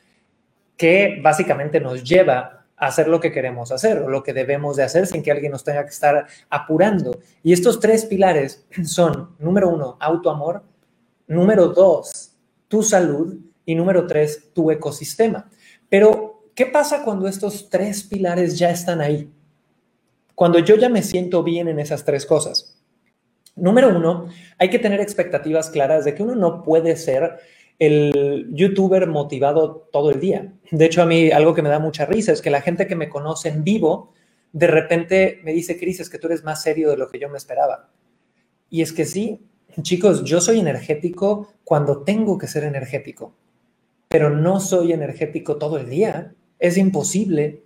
[0.78, 4.84] que básicamente nos lleva a hacer lo que queremos hacer o lo que debemos de
[4.84, 7.20] hacer sin que alguien nos tenga que estar apurando.
[7.44, 10.63] Y estos tres pilares son, número uno, autoamor,
[11.28, 12.32] número dos,
[12.68, 15.49] tu salud y número tres, tu ecosistema.
[15.89, 19.32] Pero, ¿qué pasa cuando estos tres pilares ya están ahí?
[20.36, 22.82] Cuando yo ya me siento bien en esas tres cosas.
[23.56, 27.38] Número uno, hay que tener expectativas claras de que uno no puede ser
[27.80, 30.54] el youtuber motivado todo el día.
[30.71, 32.95] De hecho, a mí algo que me da mucha risa es que la gente que
[32.95, 34.13] me conoce en vivo,
[34.51, 37.30] de repente me dice, Cris, es que tú eres más serio de lo que yo
[37.30, 37.89] me esperaba.
[38.69, 39.45] Y es que sí,
[39.82, 43.34] chicos, yo soy energético cuando tengo que ser energético
[44.15, 46.32] pero no soy energético todo el día.
[46.58, 47.63] Es imposible.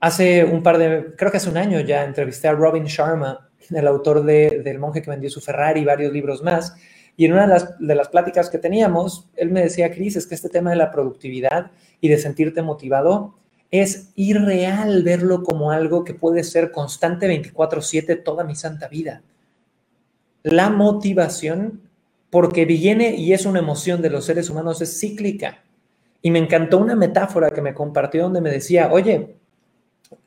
[0.00, 3.86] Hace un par de, creo que hace un año ya entrevisté a Robin Sharma, el
[3.86, 6.74] autor de, del monje que vendió su Ferrari y varios libros más.
[7.18, 7.42] Y en una
[7.78, 10.90] de las, pláticas que teníamos, él me decía, Cris, es que este tema de la
[10.90, 13.34] productividad y de sentirte motivado
[13.70, 19.20] es irreal verlo como algo que puede ser constante 24/7 toda mi santa vida.
[20.44, 21.82] La motivación
[22.32, 25.62] porque viene y es una emoción de los seres humanos, es cíclica.
[26.22, 29.36] Y me encantó una metáfora que me compartió donde me decía, oye,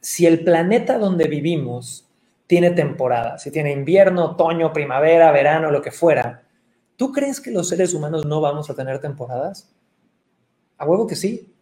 [0.01, 2.07] si el planeta donde vivimos
[2.45, 6.43] tiene temporada, si tiene invierno, otoño, primavera, verano, lo que fuera,
[6.95, 9.73] ¿tú crees que los seres humanos no vamos a tener temporadas?
[10.77, 11.55] A huevo que sí.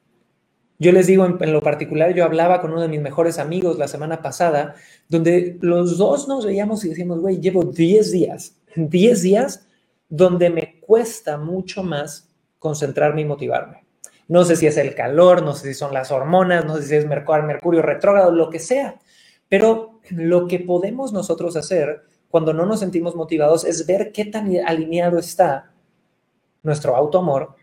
[0.78, 3.88] Yo les digo, en, lo particular, yo hablaba con uno de mis mejores amigos la
[3.88, 4.76] semana pasada,
[5.08, 9.68] donde los dos nos veíamos y decíamos, güey, llevo 10 días, 10 días
[10.16, 13.84] donde me cuesta mucho más concentrarme y motivarme.
[14.28, 16.96] No sé si es el calor, no sé si son las hormonas, no sé si
[16.98, 19.00] es mercurio, retrógrado, lo que sea.
[19.50, 24.56] Pero lo que podemos nosotros hacer cuando no nos sentimos motivados es ver qué tan
[24.68, 25.72] alineado está
[26.62, 27.56] nuestro autoamor,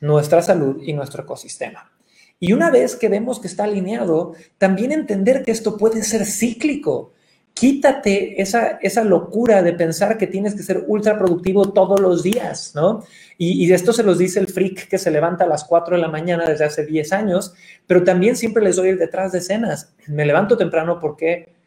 [0.00, 1.90] nuestra salud y nuestro ecosistema.
[2.38, 7.12] Y una vez que vemos que está alineado, también entender que esto puede ser cíclico.
[7.58, 12.72] Quítate esa, esa locura de pensar que tienes que ser ultra productivo todos los días,
[12.74, 13.04] ¿no?
[13.36, 16.02] Y, y esto se los dice el freak que se levanta a las 4 de
[16.02, 17.54] la mañana desde hace 10 años,
[17.86, 19.92] pero también siempre les doy el detrás de escenas.
[20.06, 21.57] Me levanto temprano porque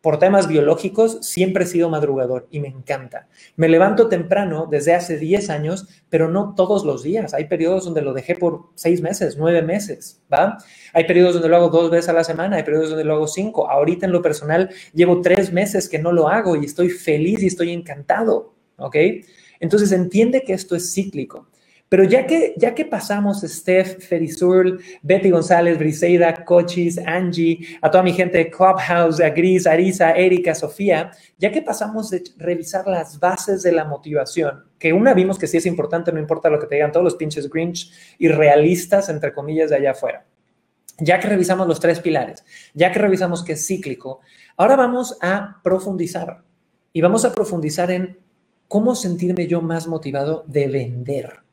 [0.00, 3.28] por temas biológicos, siempre he sido madrugador y me encanta.
[3.56, 7.34] Me levanto temprano desde hace 10 años, pero no todos los días.
[7.34, 10.58] Hay periodos donde lo dejé por 6 meses, 9 meses, ¿va?
[10.92, 13.26] Hay periodos donde lo hago dos veces a la semana, hay periodos donde lo hago
[13.26, 13.68] cinco.
[13.68, 17.48] Ahorita en lo personal llevo 3 meses que no lo hago y estoy feliz y
[17.48, 18.96] estoy encantado, ¿ok?
[19.60, 21.48] Entonces entiende que esto es cíclico.
[21.88, 28.02] Pero ya que, ya que pasamos Steph, Ferizul, Betty González, Briseida, Cochis, Angie, a toda
[28.02, 33.18] mi gente de Clubhouse, a Gris, Arisa, Erika, Sofía, ya que pasamos de revisar las
[33.18, 36.66] bases de la motivación, que una vimos que sí es importante, no importa lo que
[36.66, 40.26] te digan todos los pinches Grinch irrealistas, entre comillas, de allá afuera.
[40.98, 44.20] Ya que revisamos los tres pilares, ya que revisamos que es cíclico,
[44.56, 46.42] ahora vamos a profundizar
[46.92, 48.18] y vamos a profundizar en
[48.66, 51.47] cómo sentirme yo más motivado de vender.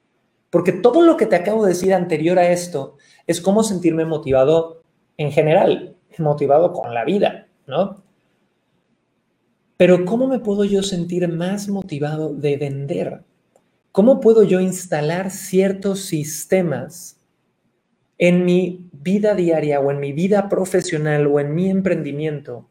[0.56, 2.96] Porque todo lo que te acabo de decir anterior a esto
[3.28, 4.84] es cómo sentirme motivado
[5.18, 8.02] en general, motivado con la vida, ¿no?
[9.76, 13.26] Pero ¿cómo me puedo yo sentir más motivado de vender?
[13.91, 17.20] ¿Cómo puedo yo instalar ciertos sistemas
[18.18, 22.70] en mi vida diaria o en mi vida profesional o en mi emprendimiento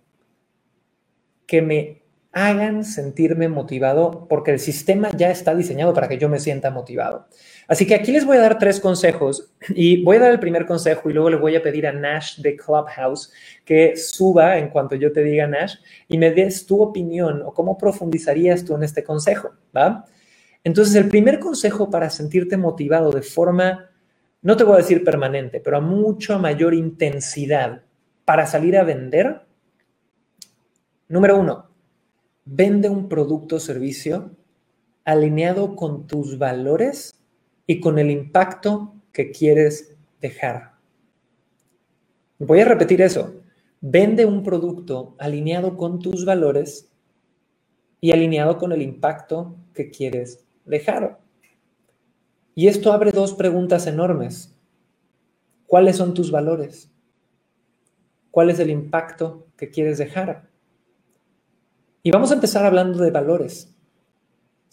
[1.47, 2.04] que me
[2.35, 7.29] hagan sentirme motivado porque el sistema ya está diseñado para que yo me sienta motivado.
[7.69, 10.67] Así que aquí les voy a dar tres consejos y voy a dar el primer
[10.67, 13.33] consejo y luego le voy a pedir a Nash de Clubhouse
[13.65, 15.77] que suba en cuanto yo te diga Nash
[16.09, 20.05] y me des tu opinión o cómo profundizarías tú en este consejo, ¿va?
[20.65, 23.91] Entonces, el primer consejo para sentirte motivado de forma,
[24.43, 27.83] no te voy a decir permanente, pero a mucho mayor intensidad
[28.25, 29.43] para salir a vender,
[31.09, 31.74] número uno,
[32.45, 34.31] Vende un producto o servicio
[35.05, 37.15] alineado con tus valores
[37.67, 40.75] y con el impacto que quieres dejar.
[42.39, 43.41] Voy a repetir eso.
[43.81, 46.91] Vende un producto alineado con tus valores
[48.01, 51.21] y alineado con el impacto que quieres dejar.
[52.55, 54.55] Y esto abre dos preguntas enormes.
[55.67, 56.91] ¿Cuáles son tus valores?
[58.31, 60.54] ¿Cuál es el impacto que quieres dejar?
[62.07, 63.75] Y vamos a empezar hablando de valores.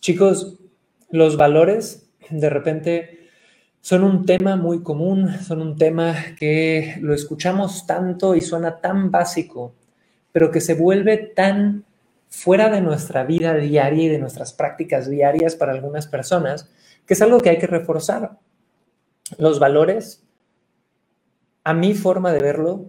[0.01, 0.59] Chicos,
[1.11, 3.29] los valores de repente
[3.79, 9.11] son un tema muy común, son un tema que lo escuchamos tanto y suena tan
[9.11, 9.73] básico,
[10.33, 11.85] pero que se vuelve tan
[12.27, 16.69] fuera de nuestra vida diaria y de nuestras prácticas diarias para algunas personas,
[17.05, 18.39] que es algo que hay que reforzar.
[19.37, 20.27] Los valores,
[21.63, 22.87] a mi forma de verlo,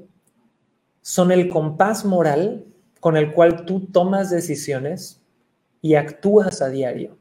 [1.01, 2.67] son el compás moral
[3.03, 5.21] con el cual tú tomas decisiones
[5.81, 7.19] y actúas a diario.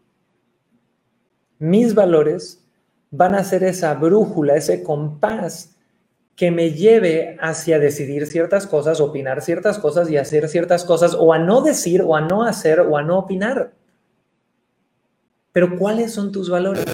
[1.58, 2.63] Mis valores
[3.10, 5.76] van a ser esa brújula, ese compás
[6.36, 11.34] que me lleve hacia decidir ciertas cosas, opinar ciertas cosas y hacer ciertas cosas, o
[11.34, 13.74] a no decir, o a no hacer, o a no opinar.
[15.52, 16.86] Pero ¿cuáles son tus valores?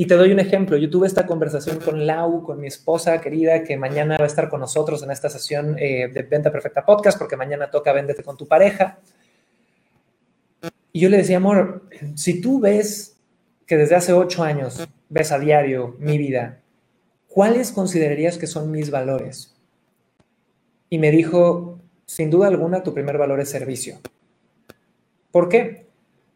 [0.00, 0.78] Y te doy un ejemplo.
[0.78, 4.48] Yo tuve esta conversación con Lau, con mi esposa querida, que mañana va a estar
[4.48, 8.34] con nosotros en esta sesión eh, de Venta Perfecta Podcast, porque mañana toca Véndete con
[8.34, 8.98] tu pareja.
[10.90, 11.82] Y yo le decía, amor,
[12.14, 13.18] si tú ves
[13.66, 16.62] que desde hace ocho años ves a diario mi vida,
[17.28, 19.54] ¿cuáles considerarías que son mis valores?
[20.88, 23.98] Y me dijo, sin duda alguna, tu primer valor es servicio.
[25.30, 25.89] ¿Por qué?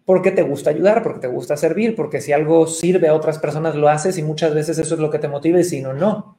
[0.05, 3.75] Porque te gusta ayudar, porque te gusta servir, porque si algo sirve a otras personas
[3.75, 6.37] lo haces y muchas veces eso es lo que te motiva si no, no.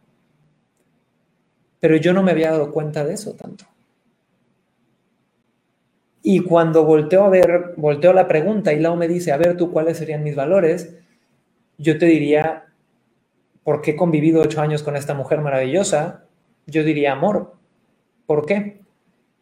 [1.79, 3.65] Pero yo no me había dado cuenta de eso tanto.
[6.21, 9.71] Y cuando volteo a ver, volteo la pregunta y Lau me dice, a ver tú
[9.71, 10.95] cuáles serían mis valores,
[11.77, 12.65] yo te diría,
[13.63, 16.23] ¿por qué he convivido ocho años con esta mujer maravillosa?
[16.65, 17.53] Yo diría amor.
[18.25, 18.81] ¿Por qué?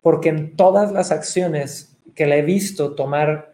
[0.01, 3.52] Porque en todas las acciones que la he visto tomar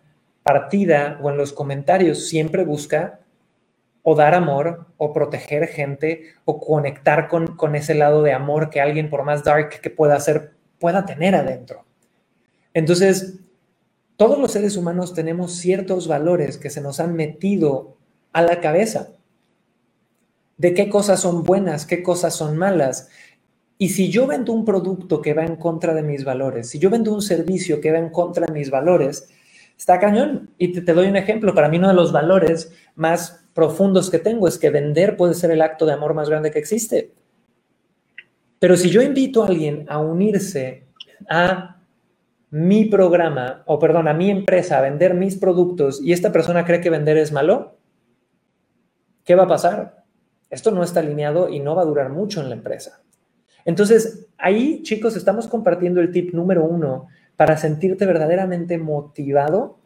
[0.50, 3.20] partida o en los comentarios siempre busca
[4.02, 8.82] o dar amor, o proteger gente, o conectar con, con ese lado de amor que
[8.82, 11.86] alguien, por más dark que pueda ser, pueda tener adentro.
[12.74, 13.42] Entonces,
[14.18, 17.98] todos los seres humanos tenemos ciertos valores que se nos han metido
[18.34, 19.10] a la cabeza
[20.58, 23.10] de qué cosas son buenas, qué cosas son malas.
[23.78, 26.90] Y si yo vendo un producto que va en contra de mis valores, si yo
[26.90, 29.30] vendo un servicio que va en contra de mis valores,
[29.80, 30.52] está cañón.
[30.58, 31.56] Y te, doy un ejemplo.
[31.56, 35.52] Para mí uno de los valores más profundos que tengo es que vender puede ser
[35.52, 37.14] el acto de amor más grande que existe.
[38.60, 40.86] Pero si yo invito a alguien a unirse
[41.30, 41.78] a
[42.52, 46.82] mi programa, o perdón, a mi empresa a vender mis productos y esta persona cree
[46.82, 47.78] que vender es malo,
[49.24, 50.04] ¿qué va a pasar?
[50.50, 53.02] Esto no está alineado y no va a durar mucho en la empresa.
[53.64, 57.08] Entonces, ahí, chicos, estamos compartiendo el tip número uno
[57.40, 59.80] para sentirte verdaderamente motivado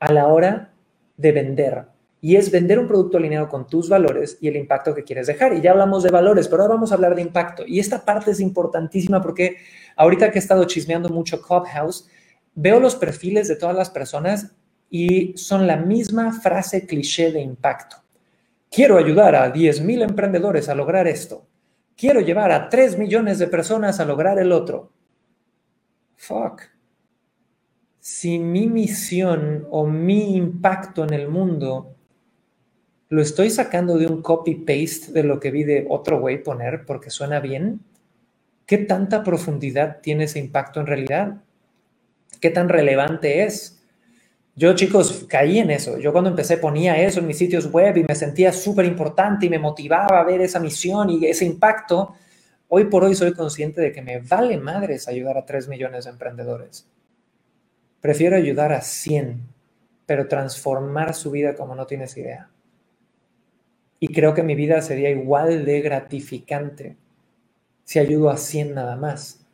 [0.00, 0.74] a la hora
[1.16, 1.86] de vender.
[2.20, 5.54] Y es vender un producto alineado con tus valores y el impacto que quieres dejar.
[5.54, 7.64] Y ya hablamos de valores, pero ahora vamos a hablar de impacto.
[7.66, 9.56] Y esta parte es importantísima porque
[9.96, 12.06] ahorita que he estado chismeando mucho Clubhouse,
[12.54, 14.54] veo los perfiles de todas las personas
[14.90, 17.96] y son la misma frase cliché de impacto.
[18.70, 21.46] Quiero ayudar a 10.000 emprendedores a lograr esto.
[21.96, 24.92] Quiero llevar a 3 millones de personas a lograr el otro.
[26.16, 26.79] Fuck.
[28.00, 31.94] Si mi misión o mi impacto en el mundo
[33.10, 37.10] lo estoy sacando de un copy-paste de lo que vi de otro güey poner porque
[37.10, 37.80] suena bien,
[38.64, 41.42] ¿qué tanta profundidad tiene ese impacto en realidad?
[42.40, 43.82] ¿Qué tan relevante es?
[44.56, 45.98] Yo, chicos, caí en eso.
[45.98, 49.50] Yo cuando empecé ponía eso en mis sitios web y me sentía súper importante y
[49.50, 52.14] me motivaba a ver esa misión y ese impacto.
[52.68, 56.10] Hoy por hoy soy consciente de que me vale madres ayudar a 3 millones de
[56.12, 56.86] emprendedores.
[58.00, 59.40] Prefiero ayudar a 100,
[60.06, 62.50] pero transformar su vida como no tienes idea.
[63.98, 66.96] Y creo que mi vida sería igual de gratificante
[67.84, 69.44] si ayudo a 100 nada más.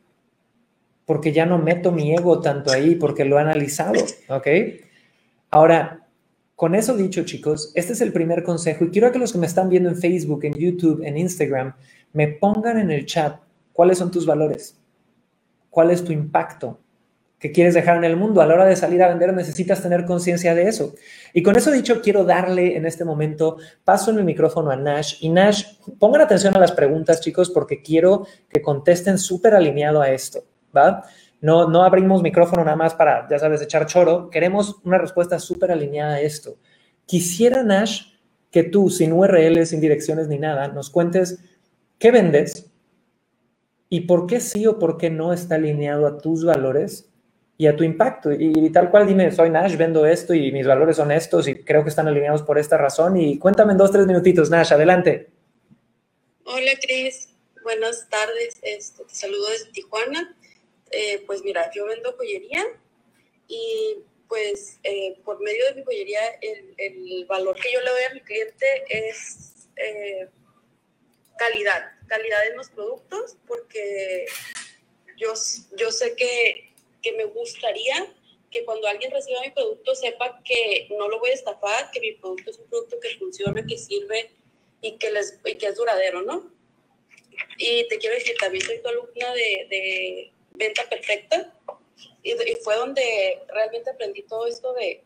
[1.05, 3.95] Porque ya no meto mi ego tanto ahí, porque lo he analizado,
[4.29, 4.47] ¿ok?
[5.51, 6.07] Ahora,
[6.55, 9.47] con eso dicho, chicos, este es el primer consejo y quiero que los que me
[9.47, 11.75] están viendo en Facebook, en YouTube, en Instagram,
[12.13, 13.41] me pongan en el chat
[13.73, 14.81] cuáles son tus valores,
[15.71, 16.79] cuál es tu impacto,
[17.39, 18.41] que quieres dejar en el mundo.
[18.41, 20.95] A la hora de salir a vender necesitas tener conciencia de eso.
[21.33, 25.17] Y con eso dicho, quiero darle en este momento paso en el micrófono a Nash.
[25.21, 25.65] Y Nash,
[25.99, 30.45] pongan atención a las preguntas, chicos, porque quiero que contesten súper alineado a esto,
[30.75, 31.05] ¿va?
[31.43, 34.31] No, no abrimos micrófono nada más para, ya sabes, echar choro.
[34.31, 36.57] Queremos una respuesta súper alineada a esto.
[37.05, 38.15] Quisiera, Nash,
[38.51, 41.39] que tú, sin URLs, sin direcciones ni nada, nos cuentes
[41.99, 42.73] qué vendes
[43.91, 47.13] y por qué sí o por qué no está alineado a tus valores
[47.59, 48.31] y a tu impacto.
[48.33, 51.83] Y, tal cual dime, soy Nash, vendo esto y mis valores son estos y creo
[51.83, 53.17] que están alineados por esta razón.
[53.17, 55.29] Y cuéntame en dos, tres minutitos, Nash, adelante.
[56.45, 57.31] Hola, Cris.
[57.63, 58.59] Buenas tardes.
[58.63, 60.37] Este, te saludo desde Tijuana.
[60.91, 62.65] Eh, pues mira, yo vendo joyería
[63.49, 63.97] y
[64.29, 68.21] pues eh, por medio de mi joyería el, valor que yo le doy a mi
[68.21, 70.29] cliente es eh,
[71.39, 74.27] calidad, calidad en los productos, porque
[75.17, 75.33] yo,
[75.77, 76.66] yo sé que
[77.07, 78.13] que me gustaría
[78.51, 82.13] que cuando alguien reciba mi producto sepa que no lo voy a estafar, que mi
[82.13, 84.31] producto es un producto que funciona, que sirve
[84.81, 86.51] y que, es duradero, ¿no?
[87.59, 91.53] Y te quiero decir, también soy tu alumna de, de venta perfecta
[92.25, 95.05] y, y, fue donde realmente aprendí todo esto de,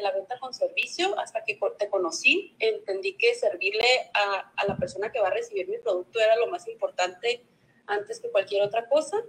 [0.00, 5.20] la venta con servicio hasta que te conocí, entendí que servirle a la persona que
[5.20, 7.44] va a recibir mi producto era lo más importante
[7.86, 9.22] antes que cualquier otra cosa.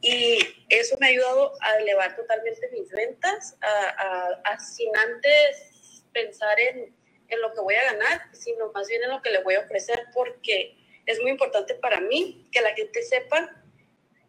[0.00, 6.58] Y eso me ha ayudado a elevar totalmente mis ventas, a, a, sin antes pensar
[6.60, 6.94] en,
[7.28, 9.60] en, lo que voy a ganar, sino más bien en lo que le voy a
[9.60, 13.54] ofrecer, porque es muy importante para mí que la gente sepa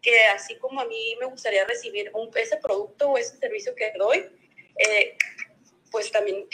[0.02, 3.92] que así como a mí me gustaría recibir un, ese producto o ese servicio que
[3.98, 4.30] doy,
[4.76, 5.16] eh,
[5.90, 6.46] pues también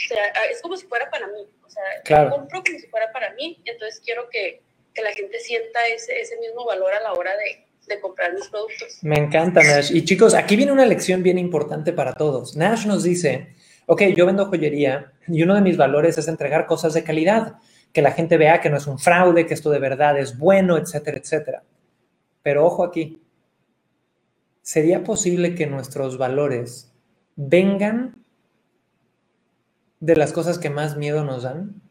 [0.49, 1.47] es como si fuera para mí.
[1.63, 2.31] O sea, claro.
[2.31, 4.61] compro como si fuera para mí, entonces quiero que
[4.97, 8.47] que la gente sienta ese, ese mismo valor a la hora de, de comprar mis
[8.47, 8.97] productos.
[9.03, 9.91] Me encanta, Nash.
[9.93, 12.57] Y chicos, aquí viene una lección bien importante para todos.
[12.57, 13.53] Nash nos dice,
[13.85, 17.57] ok, yo vendo joyería y uno de mis valores es entregar cosas de calidad,
[17.93, 20.77] que la gente vea que no es un fraude, que esto de verdad es bueno,
[20.77, 21.63] etcétera, etcétera.
[22.41, 23.21] Pero ojo aquí,
[24.63, 26.91] ¿sería posible que nuestros valores
[27.35, 28.25] vengan
[29.99, 31.81] de las cosas que más miedo nos dan?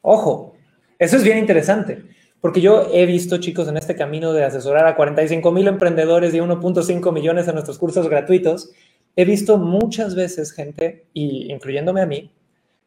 [0.00, 0.56] Ojo,
[1.02, 2.04] eso es bien interesante,
[2.40, 6.38] porque yo he visto, chicos, en este camino de asesorar a 45 mil emprendedores y
[6.38, 8.70] 1.5 millones en nuestros cursos gratuitos,
[9.16, 12.32] he visto muchas veces gente, y incluyéndome a mí,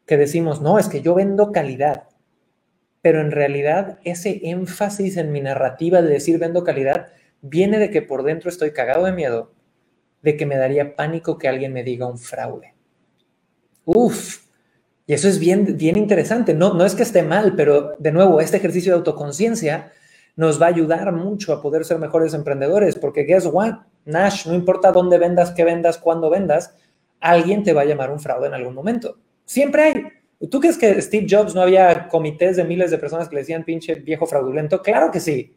[0.06, 2.04] que decimos, no, es que yo vendo calidad,
[3.02, 7.08] pero en realidad ese énfasis en mi narrativa de decir vendo calidad
[7.42, 9.52] viene de que por dentro estoy cagado de miedo,
[10.22, 12.72] de que me daría pánico que alguien me diga un fraude.
[13.84, 14.45] Uf,
[15.06, 16.52] y eso es bien, bien interesante.
[16.52, 19.92] No, no es que esté mal, pero de nuevo, este ejercicio de autoconciencia
[20.34, 23.74] nos va a ayudar mucho a poder ser mejores emprendedores, porque guess what?
[24.04, 26.74] Nash, no importa dónde vendas, qué vendas, cuándo vendas,
[27.20, 29.16] alguien te va a llamar un fraude en algún momento.
[29.44, 30.48] Siempre hay.
[30.50, 33.64] ¿Tú crees que Steve Jobs no había comités de miles de personas que le decían
[33.64, 34.82] pinche viejo fraudulento?
[34.82, 35.56] Claro que sí.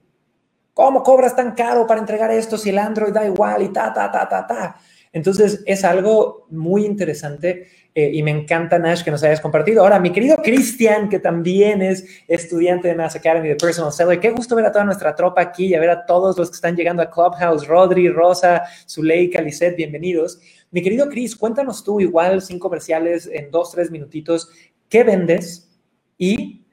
[0.74, 4.10] ¿Cómo cobras tan caro para entregar esto si el Android da igual y ta, ta,
[4.10, 4.76] ta, ta, ta?
[5.12, 9.82] Entonces es algo muy interesante eh, y me encanta, Nash, que nos hayas compartido.
[9.82, 14.30] Ahora, mi querido Cristian, que también es estudiante de Mass Academy de Personal Seller, qué
[14.30, 16.76] gusto ver a toda nuestra tropa aquí y a ver a todos los que están
[16.76, 20.39] llegando a Clubhouse, Rodri, Rosa, Zuleika, Lisette, bienvenidos.
[20.70, 24.49] Mi querido Chris, cuéntanos tú igual, sin comerciales, en dos, tres minutitos,
[24.88, 25.72] ¿qué vendes
[26.20, 26.68] y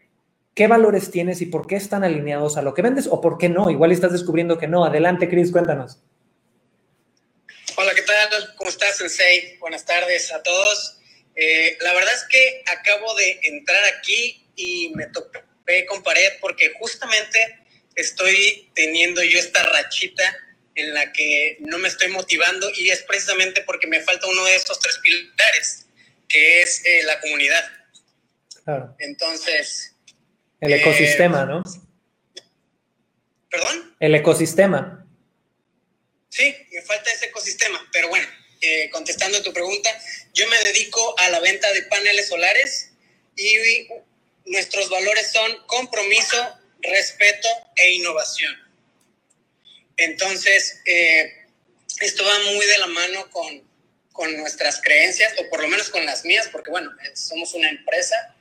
[0.53, 3.49] qué valores tienes y por qué están alineados a lo que vendes o por qué
[3.49, 3.71] no?
[3.71, 4.85] Igual estás descubriendo que no.
[4.85, 6.03] Adelante, Chris, cuéntanos.
[7.79, 8.55] Hola, ¿qué tal?
[8.57, 9.59] ¿Cómo estás, Sensei?
[9.59, 10.99] Buenas tardes a todos.
[11.35, 16.73] Eh, la verdad es que acabo de entrar aquí y me topé con pared porque
[16.79, 20.25] justamente estoy teniendo yo esta rachita
[20.75, 24.55] en la que no me estoy motivando y es precisamente porque me falta uno de
[24.55, 25.87] estos tres pilares,
[26.29, 27.63] que es eh, la comunidad.
[28.65, 28.97] Claro.
[29.01, 29.95] Entonces...
[30.63, 31.63] El ecosistema, ¿no?
[33.51, 33.95] ¿Perdón?
[34.01, 35.06] El ecosistema.
[36.37, 38.29] Sí, me falta ese ecosistema, pero bueno,
[38.61, 39.91] eh, contestando tu pregunta,
[40.35, 42.91] yo me dedico a la venta de paneles solares
[43.37, 43.89] y
[44.45, 48.55] nuestros valores son compromiso, respeto e innovación.
[49.97, 51.47] Entonces, eh,
[52.01, 53.67] esto va muy de la mano con,
[54.13, 58.37] con, nuestras creencias, o por lo menos con las mías, porque bueno, somos una empresa,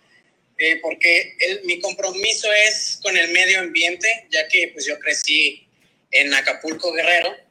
[0.57, 5.65] eh, porque mi compromiso es con el medio ambiente, ya que pues yo crecí
[6.11, 7.44] en Acapulco Guerrero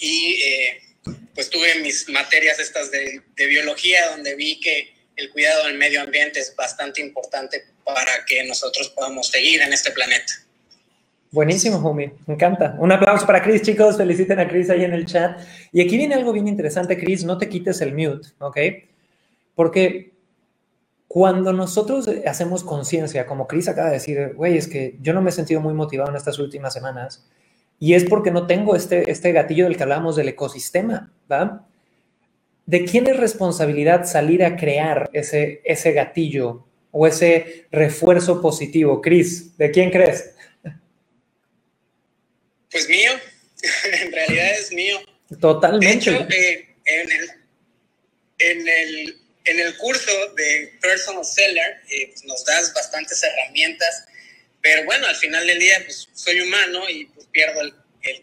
[0.00, 0.82] y eh,
[1.34, 6.40] pues tuve mis materias estas de, biología donde vi que el cuidado del medio ambiente
[6.40, 10.32] es bastante importante para que nosotros podamos seguir en este planeta.
[11.30, 12.12] Buenísimo, homie.
[12.26, 12.76] Me encanta.
[12.78, 13.96] Un aplauso para Chris, chicos.
[13.96, 15.38] Feliciten a Chris ahí en el chat.
[15.72, 17.24] Y aquí viene algo bien interesante, Chris.
[17.24, 18.58] No te quites el mute, ¿ok?
[19.54, 20.12] Porque
[21.08, 25.30] cuando nosotros hacemos conciencia, como Chris acaba de decir, güey, es que yo no me
[25.30, 27.26] he sentido muy motivado en estas últimas semanas,
[27.80, 31.66] y es porque no tengo este, este gatillo del que hablamos del ecosistema, ¿va?
[32.66, 39.00] ¿De quién es responsabilidad salir a crear ese, ese gatillo o ese refuerzo positivo?
[39.00, 40.34] Cris, ¿de quién crees?
[42.70, 43.12] Pues mío,
[44.02, 44.98] en realidad es mío.
[45.40, 45.86] Totalmente.
[45.86, 47.30] De hecho, eh, en, el,
[48.38, 54.06] en, el, en, el, curso de Personal Seller eh, pues nos das bastantes herramientas,
[54.62, 57.72] pero bueno, al final del día pues soy humano y pierdo el,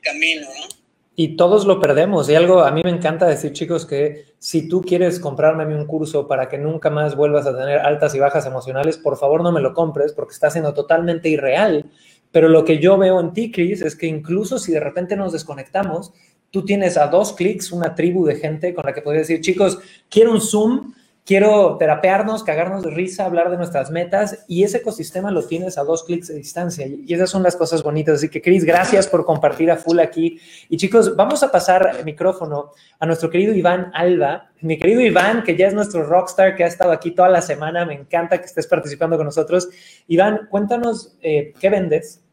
[0.01, 0.67] camino, ¿no?
[1.15, 2.27] Y todos lo perdemos.
[2.27, 6.27] Y algo, a mí me encanta decir, chicos, que si tú quieres comprarme un curso
[6.27, 9.61] para que nunca más vuelvas a tener altas y bajas emocionales, por favor no me
[9.61, 11.85] lo compres porque está siendo totalmente irreal.
[12.31, 15.31] Pero lo que yo veo en ti, Chris, es que incluso si de repente nos
[15.31, 16.11] desconectamos,
[16.51, 19.77] tú tienes a dos clics una tribu de gente con la que puedes decir, chicos,
[20.09, 20.93] quiero un Zoom
[21.25, 25.83] quiero terapearnos, cagarnos de risa, hablar de nuestras metas y ese ecosistema lo tienes a
[25.83, 28.15] dos clics de distancia y esas son las cosas bonitas.
[28.15, 30.39] Así que, Cris, gracias por compartir a full aquí.
[30.69, 34.51] Y chicos, vamos a pasar el micrófono a nuestro querido Iván Alba.
[34.61, 37.85] Mi querido Iván, que ya es nuestro rockstar, que ha estado aquí toda la semana,
[37.85, 39.67] me encanta que estés participando con nosotros.
[40.07, 42.23] Iván, cuéntanos eh, qué vendes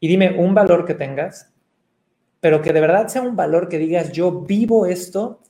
[0.00, 1.52] y dime un valor que tengas,
[2.40, 5.40] pero que de verdad sea un valor que digas, yo vivo esto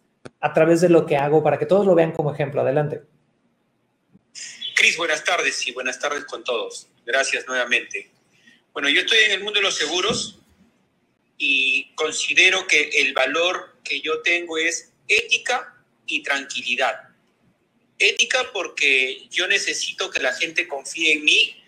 [0.41, 2.61] a través de lo que hago para que todos lo vean como ejemplo.
[2.63, 3.03] Adelante.
[4.75, 6.89] Cris, buenas tardes y buenas tardes con todos.
[7.05, 8.11] Gracias nuevamente.
[8.73, 10.39] Bueno, yo estoy en el mundo de los seguros
[11.37, 15.75] y considero que el valor que yo tengo es ética
[16.07, 17.09] y tranquilidad.
[17.99, 21.63] Ética porque yo necesito que la gente confíe en mí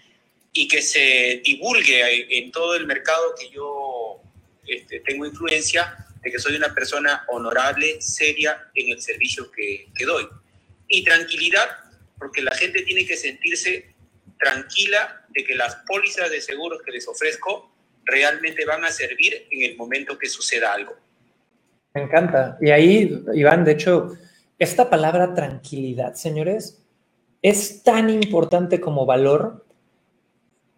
[0.55, 4.21] y que se divulgue en todo el mercado que yo
[4.67, 10.29] este, tengo influencia de que soy una persona honorable, seria en el servicio que, doy.
[10.89, 11.67] Y tranquilidad,
[12.19, 13.95] porque la gente tiene que sentirse
[14.39, 17.73] tranquila de que las pólizas de seguros que les ofrezco
[18.05, 20.95] realmente van a servir en el momento que suceda algo.
[21.95, 22.57] Me encanta.
[22.61, 24.17] Y ahí, Iván, de hecho,
[24.59, 26.83] esta palabra tranquilidad, señores,
[27.43, 29.67] es tan importante como valor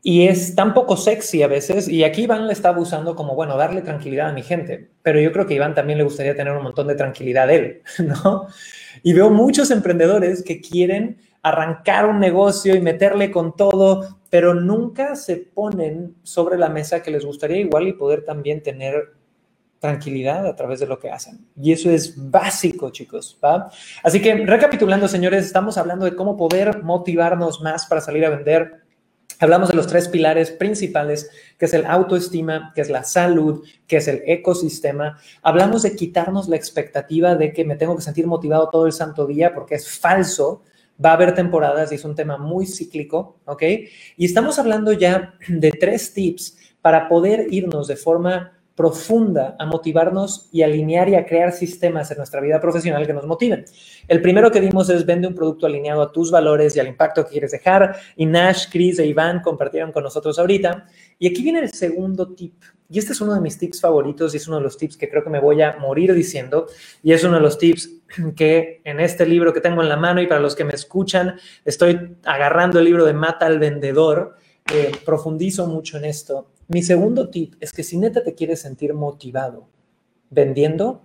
[0.06, 3.56] y es tan poco sexy a veces, y aquí Iván le está abusando como, bueno,
[3.56, 6.62] darle tranquilidad a mi gente, pero yo creo que Iván también le gustaría tener un
[6.62, 8.46] montón de tranquilidad él, ¿no?
[9.02, 15.16] Y veo muchos emprendedores que quieren arrancar un negocio y meterle con todo, pero nunca
[15.16, 19.14] se ponen sobre la mesa que les gustaría igual y poder también tener
[19.78, 21.46] tranquilidad a través de lo que hacen.
[21.56, 23.38] Y eso es básico, chicos.
[24.02, 28.83] Así que recapitulando, señores, estamos hablando de cómo poder motivarnos más para salir a vender
[29.44, 33.98] Hablamos de los tres pilares principales, que es el autoestima, que es la salud, que
[33.98, 35.18] es el ecosistema.
[35.42, 39.26] Hablamos de quitarnos la expectativa de que me tengo que sentir motivado todo el santo
[39.26, 40.62] día porque es falso.
[41.04, 43.62] Va a haber temporadas y es un tema muy cíclico, ¿ok?
[44.16, 50.48] Y estamos hablando ya de tres tips para poder irnos de forma profunda a motivarnos
[50.52, 53.66] y alinear y a crear sistemas en nuestra vida profesional que nos motiven.
[54.08, 57.24] El primero que vimos es vende un producto alineado a tus valores y al impacto
[57.24, 57.96] que quieres dejar.
[58.16, 60.86] Y Nash, Chris e Iván compartieron con nosotros ahorita.
[61.18, 62.54] Y aquí viene el segundo tip.
[62.88, 65.08] Y este es uno de mis tips favoritos y es uno de los tips que
[65.08, 66.66] creo que me voy a morir diciendo.
[67.02, 67.90] Y es uno de los tips
[68.36, 71.36] que en este libro que tengo en la mano y para los que me escuchan,
[71.64, 74.36] estoy agarrando el libro de Mata al Vendedor.
[74.72, 78.94] Eh, profundizo mucho en esto mi segundo tip es que si neta te quieres sentir
[78.94, 79.68] motivado
[80.30, 81.02] vendiendo,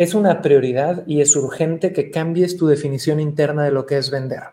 [0.00, 4.10] es una prioridad y es urgente que cambies tu definición interna de lo que es
[4.10, 4.44] vender.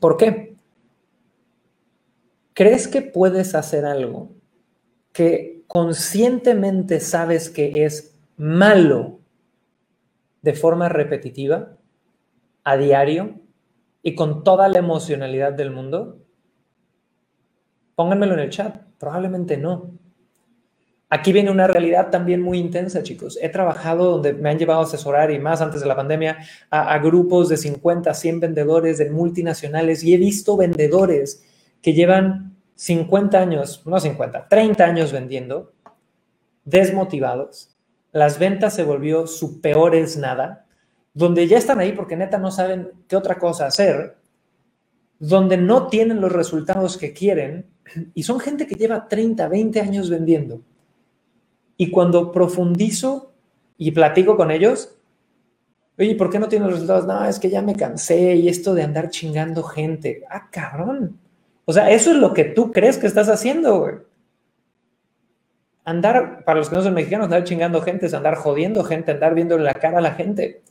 [0.00, 0.56] ¿Por qué?
[2.54, 4.30] ¿Crees que puedes hacer algo
[5.12, 9.20] que conscientemente sabes que es malo
[10.40, 11.76] de forma repetitiva,
[12.64, 13.34] a diario
[14.02, 16.22] y con toda la emocionalidad del mundo?
[17.94, 18.78] Pónganmelo en el chat.
[18.98, 19.90] Probablemente no.
[21.08, 23.38] Aquí viene una realidad también muy intensa, chicos.
[23.40, 26.38] He trabajado donde me han llevado a asesorar y más antes de la pandemia
[26.68, 31.44] a, grupos de 50, 100 vendedores de multinacionales y he visto vendedores
[31.80, 35.72] que llevan 50 años, no 50, 30 años vendiendo,
[36.64, 37.76] desmotivados.
[38.10, 40.66] Las ventas se volvió su peor es nada,
[41.14, 44.16] donde ya están ahí porque neta no saben qué otra cosa hacer,
[45.20, 47.66] donde no tienen los resultados que quieren
[48.12, 50.62] y son gente que lleva 30, 20 años vendiendo.
[51.76, 53.32] Y cuando profundizo
[53.76, 54.96] y platico con ellos,
[55.98, 57.06] oye, ¿por qué no tienen los resultados?
[57.06, 60.24] No, es que ya me cansé y esto de andar chingando gente.
[60.30, 61.18] Ah, cabrón.
[61.64, 63.94] O sea, eso es lo que tú crees que estás haciendo, güey.
[65.84, 69.34] Andar, para los que no son mexicanos, andar chingando gente es andar jodiendo gente, andar
[69.34, 70.62] viendo la cara a la gente.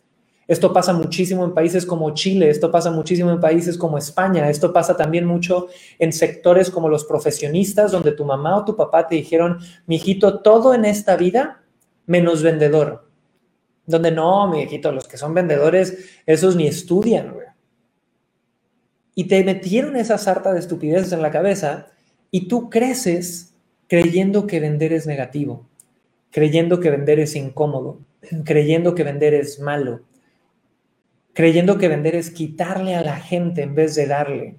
[0.47, 4.71] Esto pasa muchísimo en países como Chile, esto pasa muchísimo en países como España, esto
[4.71, 5.67] pasa también mucho
[5.97, 10.75] en sectores como los profesionistas, donde tu mamá o tu papá te dijeron, mijito, todo
[10.75, 11.63] en esta vida
[12.05, 13.09] menos vendedor.
[13.87, 17.47] Donde no, mijito, los que son vendedores, esos ni estudian, güey.
[19.15, 21.87] Y te metieron esa sarta de estupideces en la cabeza
[22.29, 23.53] y tú creces
[23.87, 25.65] creyendo que vender es negativo,
[26.31, 27.99] creyendo que vender es incómodo,
[28.43, 30.01] creyendo que vender es malo,
[31.35, 34.55] creyendo que vender es quitarle a la gente en vez de darle,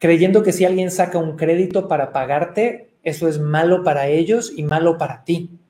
[0.00, 4.64] creyendo que si alguien saca un crédito para pagarte, eso es malo para ellos y
[4.64, 5.60] malo para ti.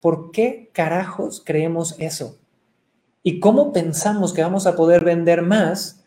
[0.00, 2.36] ¿Por qué carajos creemos eso?
[3.22, 6.04] ¿Y cómo pensamos que vamos a poder vender más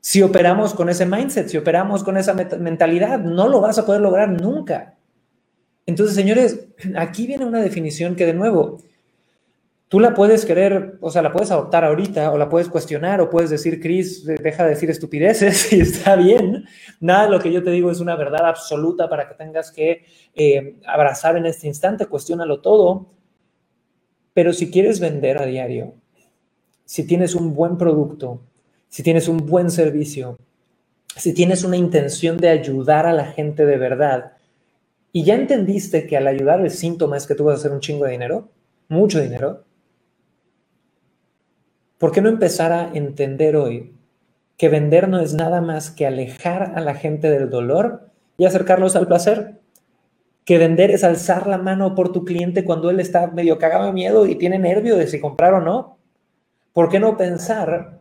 [0.00, 3.18] si operamos con ese mindset, si operamos con esa mentalidad?
[3.18, 4.94] No lo vas a poder lograr nunca.
[5.86, 8.80] Entonces, señores, aquí viene una definición que de nuevo,
[9.90, 13.28] tú la puedes querer, o sea, la puedes adoptar ahorita o la puedes cuestionar o
[13.28, 16.64] puedes decir, Cris, deja de decir estupideces y está bien.
[17.00, 20.04] Nada lo que yo te digo es una verdad absoluta para que tengas que
[20.36, 23.08] eh, abrazar en este instante, cuestiónalo todo.
[24.32, 25.94] Pero si quieres vender a diario,
[26.84, 28.42] si tienes un buen producto,
[28.88, 30.38] si tienes un buen servicio,
[31.16, 34.34] si tienes una intención de ayudar a la gente de verdad,
[35.10, 37.80] y ya entendiste que al ayudar el síntoma es que tú vas a hacer un
[37.80, 38.50] chingo de dinero,
[38.88, 39.64] mucho dinero,
[42.00, 43.92] ¿Por qué no empezar a entender hoy
[44.56, 48.96] que vender no es nada más que alejar a la gente del dolor y acercarlos
[48.96, 49.60] al placer?
[50.46, 53.92] Que vender es alzar la mano por tu cliente cuando él está medio cagado de
[53.92, 55.98] miedo y tiene nervio de si comprar o no.
[56.72, 58.00] ¿Por qué no pensar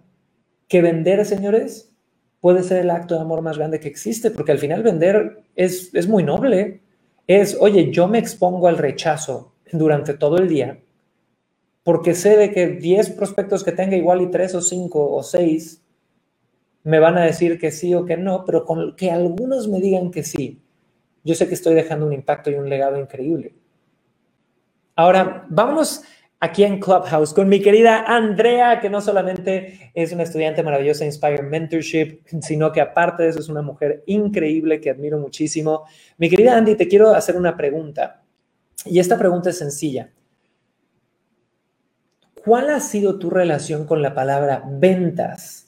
[0.69, 1.93] que vender, señores,
[2.39, 4.31] puede ser el acto de amor más grande que existe?
[4.31, 6.79] Porque al final vender es, es muy noble.
[7.27, 10.79] Es, oye, yo me expongo al rechazo durante todo el día
[11.89, 15.83] porque sé de que 10 prospectos que tenga igual y 3 o 5 o 6
[16.83, 20.11] me van a decir que sí o que no, pero con que algunos me digan
[20.11, 20.61] que sí,
[21.23, 23.55] yo sé que estoy dejando un impacto y un legado increíble.
[24.95, 26.03] Ahora, vámonos
[26.39, 31.07] aquí en Clubhouse con mi querida Andrea, que no solamente es una estudiante maravillosa de
[31.07, 35.85] Inspire Mentorship, sino que aparte de eso es una mujer increíble que admiro muchísimo.
[36.19, 38.21] Mi querida Andy, te quiero hacer una pregunta.
[38.85, 40.11] Y esta pregunta es sencilla.
[42.49, 45.67] ¿Cuál ha sido tu relación con la palabra ventas?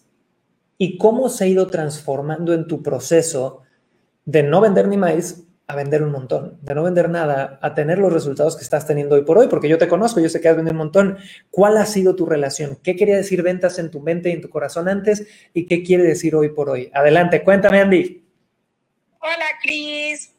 [0.80, 3.62] ¿Y cómo se ha ido transformando en tu proceso
[4.26, 8.00] de no vender ni más a vender un montón, de no vender nada, a tener
[8.00, 10.50] los resultados que estás teniendo hoy por hoy, porque yo te conozco, yo sé que
[10.50, 11.20] has vendido un montón.
[11.52, 12.80] ¿Cuál ha sido tu relación?
[12.82, 15.28] ¿Qué quería decir ventas en tu mente y en tu corazón antes?
[15.54, 16.90] ¿Y qué quiere decir hoy por hoy?
[16.96, 18.26] Adelante, cuéntame, Andy.
[19.20, 20.34] Hola, Cris.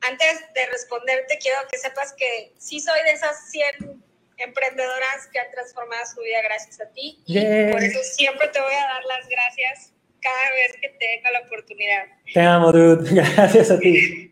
[0.00, 5.50] Antes de responderte, quiero que sepas que sí soy de esas 100 emprendedoras que han
[5.50, 7.22] transformado su vida gracias a ti.
[7.26, 7.38] Y
[7.70, 12.06] por eso siempre te voy a dar las gracias cada vez que tenga la oportunidad.
[12.32, 13.10] Te amo, dude.
[13.36, 14.30] Gracias a ti.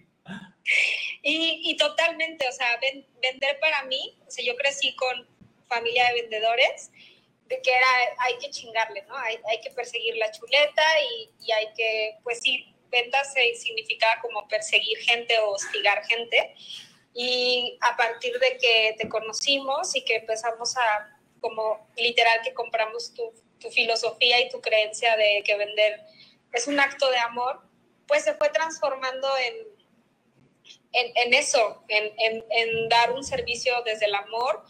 [1.22, 2.80] Y, y totalmente, o sea,
[3.20, 5.28] vender para mí, o sea, yo crecí con
[5.68, 6.90] familia de vendedores,
[7.46, 7.86] de que era,
[8.18, 9.16] hay que chingarle, ¿no?
[9.16, 14.48] Hay, hay que perseguir la chuleta y, y, hay que, pues sí, ventas significaba como
[14.48, 16.54] perseguir gente o hostigar gente.
[17.14, 23.12] Y a partir de que te conocimos y que empezamos a, como literal, que compramos
[23.14, 26.00] tu, tu filosofía y tu creencia de que vender
[26.52, 27.60] es un acto de amor,
[28.06, 29.72] pues se fue transformando en
[30.92, 34.64] en, eso, en, dar un servicio desde el amor.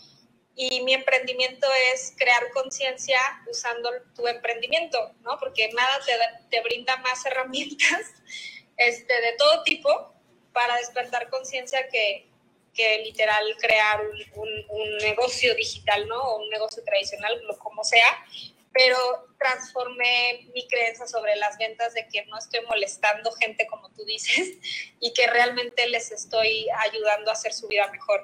[0.55, 3.19] Y mi emprendimiento es crear conciencia
[3.51, 5.39] usando tu emprendimiento, ¿no?
[5.39, 6.13] Porque nada te,
[6.51, 8.13] te brinda más herramientas
[8.77, 10.13] este, de todo tipo
[10.53, 12.29] para despertar conciencia que,
[12.75, 16.21] que literal crear un, un, negocio digital, ¿no?
[16.21, 18.25] O un negocio tradicional, como sea,
[18.73, 18.97] pero
[19.39, 24.57] transformé mi creencia sobre las ventas de que no estoy molestando gente como tú dices
[25.01, 28.23] y que realmente les estoy ayudando a hacer su vida mejor.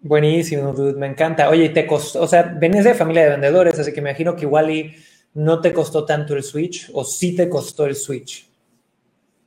[0.00, 1.48] Buenísimo, dude, me encanta.
[1.48, 4.42] Oye, te costó, o sea, venís de familia de vendedores, así que me imagino que
[4.42, 4.94] igual y
[5.32, 8.46] no te costó tanto el switch o sí te costó el switch.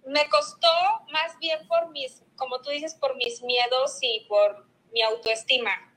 [0.06, 0.68] Me costó
[1.12, 5.88] más bien por mis, como tú dices, por mis miedos y por mi autoestima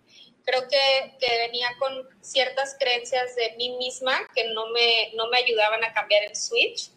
[0.45, 5.39] creo que, que, venía con ciertas creencias de mí misma que no me, no me
[5.39, 6.91] ayudaban a cambiar el switch.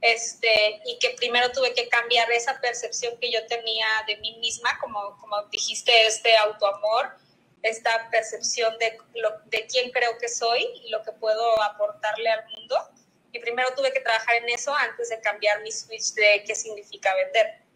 [0.00, 4.78] Este, y que primero tuve que cambiar esa percepción que yo tenía de mí misma,
[4.80, 7.16] como, como dijiste, este autoamor,
[7.62, 12.48] esta percepción de, lo, de quién creo que soy y lo que puedo aportarle al
[12.50, 12.76] mundo.
[13.32, 17.12] Y primero tuve que trabajar en eso antes de cambiar mi switch de qué significa
[17.16, 17.67] vender.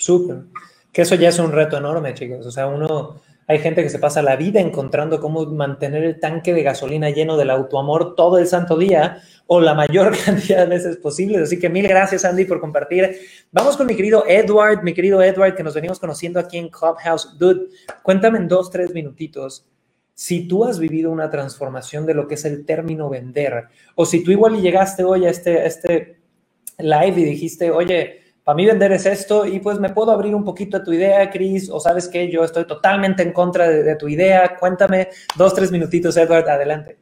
[0.00, 0.44] Súper.
[0.92, 2.46] Que eso ya es un reto enorme, chicos.
[2.46, 6.54] O sea, uno hay gente que se pasa la vida encontrando cómo mantener el tanque
[6.54, 10.96] de gasolina lleno del autoamor todo el santo día o la mayor cantidad de veces
[10.96, 11.38] posible.
[11.38, 13.18] Así que mil gracias, Andy, por compartir.
[13.52, 17.36] Vamos con mi querido Edward, mi querido Edward, que nos venimos conociendo aquí en Clubhouse.
[17.38, 17.66] Dude,
[18.02, 19.66] cuéntame en dos, tres minutitos
[20.14, 24.22] si tú has vivido una transformación de lo que es el término vender, o si
[24.22, 26.20] tú igual llegaste hoy a este, este
[26.78, 28.19] live y dijiste, oye,
[28.50, 31.30] para mí vender es esto y pues me puedo abrir un poquito a tu idea,
[31.30, 34.56] Cris, o sabes que yo estoy totalmente en contra de, tu idea.
[34.56, 36.98] Cuéntame dos, tres minutitos, Edward, adelante.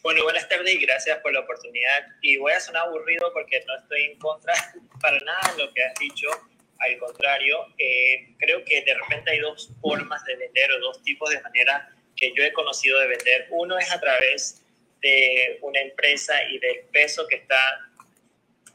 [0.00, 2.06] Bueno, buenas tardes y gracias por la oportunidad.
[2.20, 4.54] Y voy a sonar aburrido porque no estoy en contra
[5.00, 6.28] para nada de lo que has dicho.
[6.78, 11.28] Al contrario, eh, creo que de repente hay dos formas de vender o dos tipos
[11.28, 13.48] de manera que yo he conocido de vender.
[13.50, 14.62] Uno es a través
[15.00, 17.58] de una empresa y del peso que está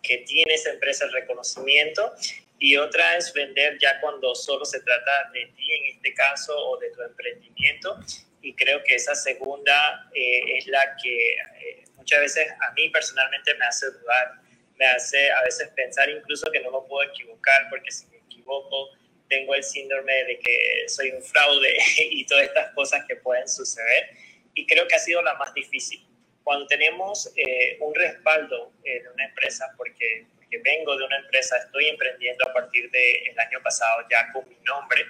[0.07, 2.13] que tiene esa empresa el reconocimiento
[2.59, 6.77] y otra es vender ya cuando solo se trata de ti en este caso o
[6.77, 7.99] de tu emprendimiento.
[8.41, 13.53] Y creo que esa segunda eh, es la que eh, muchas veces a mí personalmente
[13.55, 14.41] me hace dudar,
[14.75, 18.91] me hace a veces pensar incluso que no me puedo equivocar porque si me equivoco
[19.27, 24.09] tengo el síndrome de que soy un fraude y todas estas cosas que pueden suceder.
[24.53, 26.07] Y creo que ha sido la más difícil
[26.47, 31.57] cuando tenemos eh, un respaldo eh, de una empresa, porque, porque, vengo de una empresa,
[31.57, 35.01] estoy emprendiendo a partir del año pasado ya con mi nombre,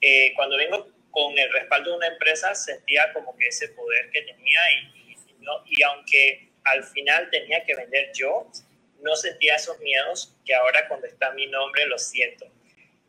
[0.00, 4.22] eh, cuando vengo con el respaldo de una empresa sentía como que ese poder que
[4.22, 8.48] tenía y, no, y aunque al final tenía que vender yo,
[9.00, 12.46] no sentía esos miedos que ahora cuando está mi nombre lo siento.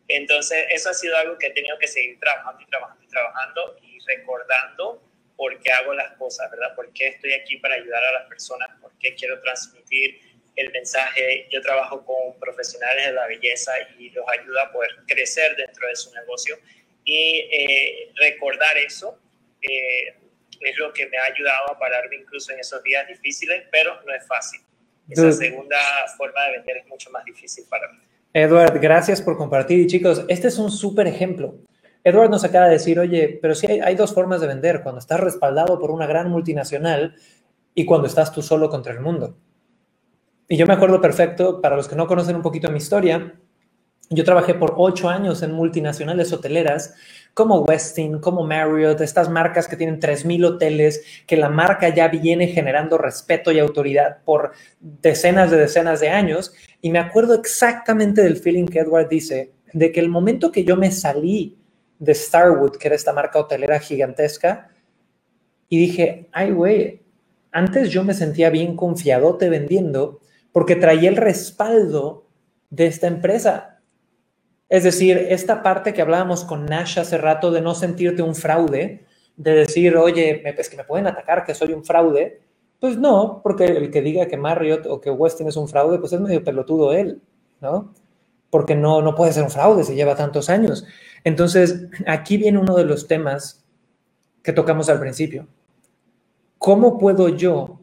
[0.08, 3.78] Entonces, eso ha sido algo que he tenido que seguir trabajando y trabajando y trabajando
[3.84, 5.09] y recordando
[5.40, 6.76] por qué hago las cosas, ¿verdad?
[6.76, 8.68] ¿Por qué estoy aquí para ayudar a las personas?
[8.82, 10.20] ¿Por qué quiero transmitir
[10.58, 11.48] el mensaje?
[11.50, 15.96] Yo trabajo con profesionales de la belleza y los ayudo a poder crecer dentro de
[15.96, 16.58] su negocio.
[17.06, 19.18] Y eh, recordar eso
[19.62, 20.14] eh,
[20.60, 24.14] es lo que me ha ayudado a pararme incluso en esos días difíciles, pero no
[24.14, 24.60] es fácil.
[25.10, 25.80] Esa segunda
[26.18, 28.00] forma de vender es mucho más difícil para mí.
[28.34, 29.80] Edward, gracias por compartir.
[29.80, 31.62] Y chicos, este es un súper ejemplo
[32.10, 35.20] Edward nos acaba de decir, oye, pero sí hay, dos formas de vender, cuando estás
[35.20, 37.16] respaldado por una gran multinacional
[37.74, 39.38] y cuando estás tú solo contra el mundo.
[40.48, 43.36] Y yo me acuerdo perfecto, para los que no conocen un poquito mi historia,
[44.10, 46.96] yo trabajé por ocho años en multinacionales hoteleras
[47.36, 52.48] como Westin, como Marriott, estas marcas que tienen 3.000 hoteles, que la marca ya viene
[52.48, 56.54] generando respeto y autoridad por decenas de decenas de años.
[56.82, 60.76] Y me acuerdo exactamente del feeling que Edward dice, de que el momento que yo
[60.76, 61.59] me salí
[62.00, 64.72] de Starwood, que era esta marca hotelera gigantesca,
[65.68, 67.04] y dije, ay, güey,
[67.52, 70.20] antes yo me sentía bien confiadote vendiendo
[70.52, 72.26] porque traía el respaldo
[72.70, 73.82] de esta empresa.
[74.68, 79.06] Es decir, esta parte que hablábamos con Nash hace rato de no sentirte un fraude,
[79.36, 82.42] de decir, oye, es que me pueden atacar, que soy un fraude,
[82.80, 86.14] pues no, porque el que diga que Marriott o que Westin es un fraude, pues
[86.14, 87.22] es medio pelotudo él,
[87.62, 87.94] ¿no?
[88.50, 90.86] Porque no, no puede ser un fraude si lleva tantos años.
[91.24, 93.66] Entonces, aquí viene uno de los temas
[94.44, 95.48] que tocamos al principio.
[96.58, 97.82] ¿Cómo puedo yo,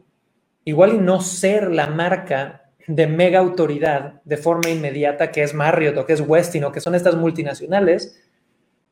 [0.63, 5.97] igual y no ser la marca de mega autoridad de forma inmediata, que es Marriott
[5.97, 8.21] o que es Westin o que son estas multinacionales,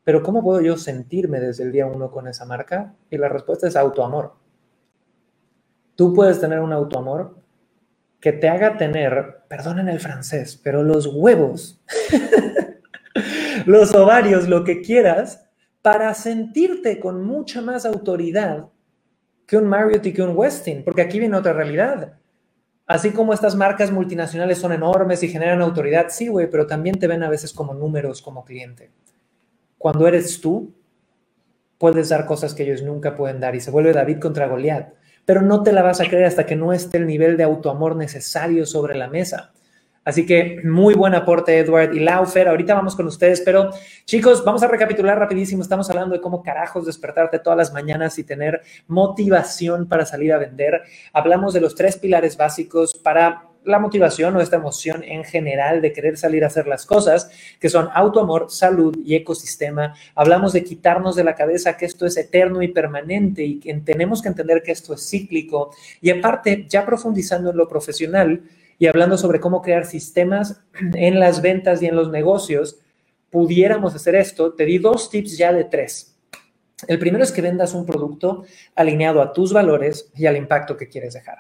[0.04, 2.94] pero ¿cómo puedo yo sentirme desde el día uno con esa marca?
[3.10, 4.36] Y la respuesta es autoamor.
[5.96, 7.40] Tú puedes tener un autoamor
[8.20, 11.82] que te haga tener, perdonen el francés, pero los huevos,
[13.66, 15.48] los ovarios, lo que quieras,
[15.82, 18.70] para sentirte con mucha más autoridad
[19.46, 22.18] que un Marriott y que un Westin, porque aquí viene otra realidad.
[22.88, 27.08] Así como estas marcas multinacionales son enormes y generan autoridad, sí, güey, pero también te
[27.08, 28.92] ven a veces como números como cliente.
[29.78, 30.74] Cuando eres tú,
[31.78, 34.94] puedes dar cosas que ellos nunca pueden dar y se vuelve David contra Goliat,
[35.26, 37.96] pero no te la vas a creer hasta que no esté el nivel de autoamor
[37.96, 39.54] necesario sobre la mesa.
[40.06, 42.48] Así que muy buen aporte, Edward y Laufer.
[42.48, 43.72] Ahorita vamos con ustedes, pero
[44.06, 45.64] chicos, vamos a recapitular rapidísimo.
[45.64, 50.38] Estamos hablando de cómo carajos despertarte todas las mañanas y tener motivación para salir a
[50.38, 50.84] vender.
[51.12, 55.92] Hablamos de los tres pilares básicos para la motivación o esta emoción en general de
[55.92, 59.96] querer salir a hacer las cosas, que son autoamor, salud y ecosistema.
[60.14, 64.22] Hablamos de quitarnos de la cabeza que esto es eterno y permanente y que tenemos
[64.22, 65.72] que entender que esto es cíclico.
[66.00, 68.44] Y aparte, ya profundizando en lo profesional,
[68.78, 70.62] y hablando sobre cómo crear sistemas
[70.94, 72.80] en las ventas y en los negocios,
[73.30, 76.18] pudiéramos hacer esto, te di dos tips ya de tres.
[76.88, 78.44] El primero es que vendas un producto
[78.76, 81.40] alineado a tus valores y al impacto que quieres dejar.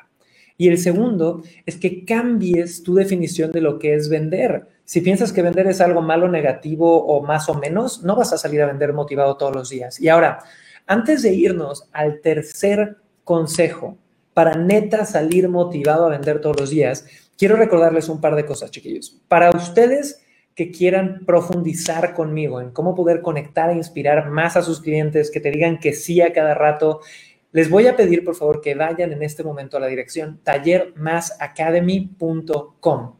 [0.57, 4.67] Y el segundo es que cambies tu definición de lo que es vender.
[4.85, 8.37] Si piensas que vender es algo malo, negativo o más o menos, no vas a
[8.37, 9.99] salir a vender motivado todos los días.
[9.99, 10.39] Y ahora,
[10.87, 13.97] antes de irnos al tercer consejo
[14.33, 17.05] para neta salir motivado a vender todos los días,
[17.37, 19.21] quiero recordarles un par de cosas, chiquillos.
[19.27, 20.21] Para ustedes
[20.55, 25.41] que quieran profundizar conmigo en cómo poder conectar e inspirar más a sus clientes, que
[25.41, 27.01] te digan que sí a cada rato,
[27.51, 33.15] les voy a pedir por favor que vayan en este momento a la dirección tallermasacademy.com.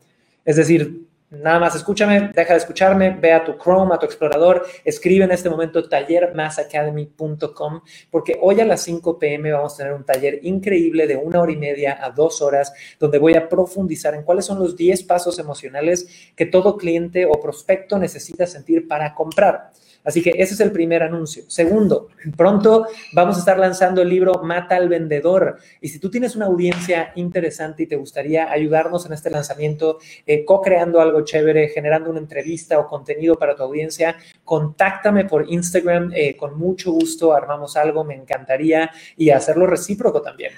[0.46, 4.64] Es decir, Nada más escúchame, deja de escucharme, ve a tu Chrome, a tu explorador,
[4.84, 10.06] escribe en este momento tallermasacademy.com porque hoy a las 5 pm vamos a tener un
[10.06, 14.22] taller increíble de una hora y media a dos horas donde voy a profundizar en
[14.22, 19.72] cuáles son los 10 pasos emocionales que todo cliente o prospecto necesita sentir para comprar.
[20.06, 21.44] Así que ese es el primer anuncio.
[21.48, 25.58] Segundo, pronto vamos a estar lanzando el libro Mata al Vendedor.
[25.82, 29.98] Y si tú tienes una audiencia interesante y te gustaría ayudarnos en este lanzamiento,
[30.28, 36.12] eh, co-creando algo chévere, generando una entrevista o contenido para tu audiencia, contáctame por Instagram.
[36.14, 40.54] Eh, con mucho gusto armamos algo, me encantaría y hacerlo recíproco también.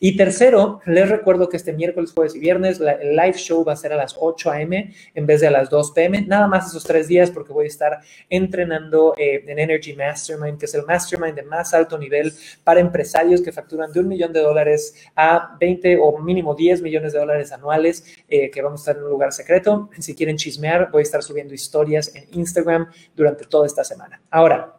[0.00, 3.76] Y tercero, les recuerdo que este miércoles, jueves y viernes el live show va a
[3.76, 4.94] ser a las 8 a.m.
[5.14, 6.22] en vez de a las 2 p.m.
[6.22, 8.77] Nada más esos tres días porque voy a estar entrenando
[9.16, 12.32] eh, en Energy Mastermind, que es el mastermind de más alto nivel
[12.64, 17.12] para empresarios que facturan de un millón de dólares a 20 o mínimo 10 millones
[17.12, 19.90] de dólares anuales, eh, que vamos a estar en un lugar secreto.
[19.98, 24.22] Si quieren chismear, voy a estar subiendo historias en Instagram durante toda esta semana.
[24.30, 24.76] Ahora,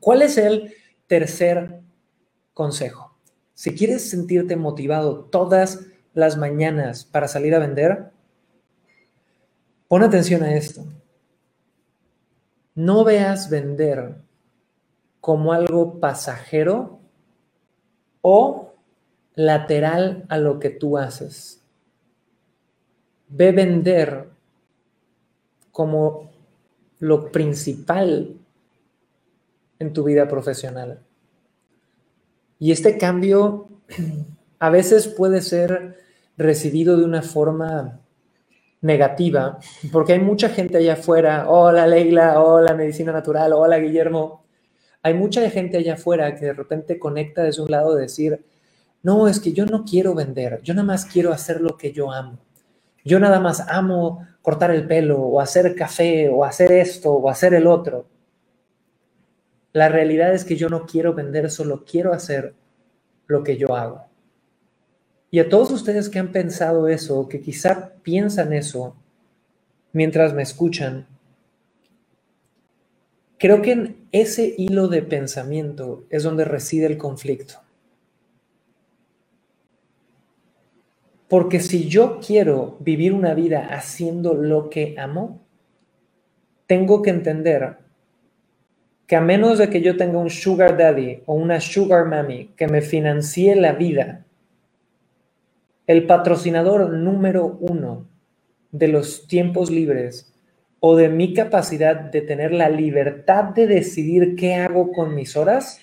[0.00, 0.74] ¿cuál es el
[1.06, 1.80] tercer
[2.54, 3.16] consejo?
[3.54, 8.10] Si quieres sentirte motivado todas las mañanas para salir a vender,
[9.88, 10.84] pon atención a esto
[12.84, 14.16] no veas vender
[15.20, 16.98] como algo pasajero
[18.22, 18.72] o
[19.34, 21.62] lateral a lo que tú haces.
[23.28, 24.28] Ve vender
[25.70, 26.30] como
[26.98, 28.36] lo principal
[29.78, 31.00] en tu vida profesional.
[32.58, 33.68] Y este cambio
[34.58, 35.98] a veces puede ser
[36.36, 38.00] recibido de una forma
[38.80, 39.58] negativa,
[39.92, 44.44] porque hay mucha gente allá afuera, hola Leila, hola Medicina Natural, hola Guillermo,
[45.02, 48.44] hay mucha gente allá afuera que de repente conecta desde un lado de decir,
[49.02, 52.12] no, es que yo no quiero vender, yo nada más quiero hacer lo que yo
[52.12, 52.38] amo.
[53.04, 57.54] Yo nada más amo cortar el pelo o hacer café o hacer esto o hacer
[57.54, 58.06] el otro.
[59.72, 62.54] La realidad es que yo no quiero vender, solo quiero hacer
[63.26, 64.09] lo que yo hago.
[65.30, 68.96] Y a todos ustedes que han pensado eso, que quizá piensan eso
[69.92, 71.06] mientras me escuchan,
[73.38, 77.54] creo que en ese hilo de pensamiento es donde reside el conflicto.
[81.28, 85.40] Porque si yo quiero vivir una vida haciendo lo que amo,
[86.66, 87.76] tengo que entender
[89.06, 92.66] que a menos de que yo tenga un sugar daddy o una sugar mommy que
[92.66, 94.24] me financie la vida,
[95.90, 98.08] el patrocinador número uno
[98.70, 100.32] de los tiempos libres
[100.78, 105.80] o de mi capacidad de tener la libertad de decidir qué hago con mis horas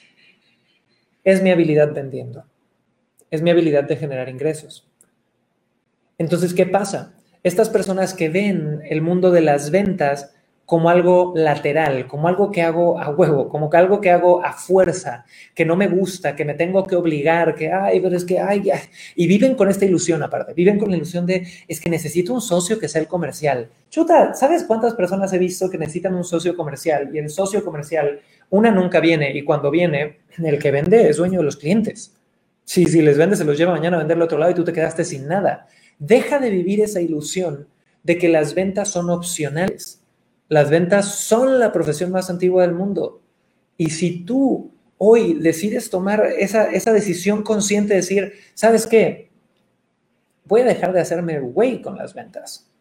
[1.26, 2.46] es mi habilidad vendiendo,
[3.32, 4.90] es mi habilidad de generar ingresos.
[6.18, 7.14] Entonces, ¿qué pasa?
[7.44, 10.37] Estas personas que ven el mundo de las ventas
[10.68, 14.52] como algo lateral, como algo que hago a huevo, como que algo que hago a
[14.52, 15.24] fuerza,
[15.56, 18.70] que no me gusta, que me tengo que obligar, que, ay, pero es que, ay,
[19.16, 22.42] y viven con esta ilusión aparte, viven con la ilusión de, es que necesito un
[22.42, 23.70] socio que sea el comercial.
[23.90, 27.12] Chuta, ¿sabes cuántas personas he visto que necesitan un socio comercial?
[27.14, 31.40] Y el socio comercial, una nunca viene, y cuando viene, el que vende es dueño
[31.40, 32.14] de los clientes.
[32.66, 34.66] Si, si les vende, se los lleva mañana a vender al otro lado y tú
[34.66, 35.68] te quedaste sin nada.
[35.98, 37.70] Deja de vivir esa ilusión
[38.04, 40.02] de que las ventas son opcionales.
[40.50, 43.22] Las ventas son la profesión más antigua del mundo.
[43.78, 49.30] Y si tú hoy decides tomar esa, esa decisión consciente de decir, ¿sabes qué?
[50.46, 52.72] Voy a dejar de hacerme güey con las ventas.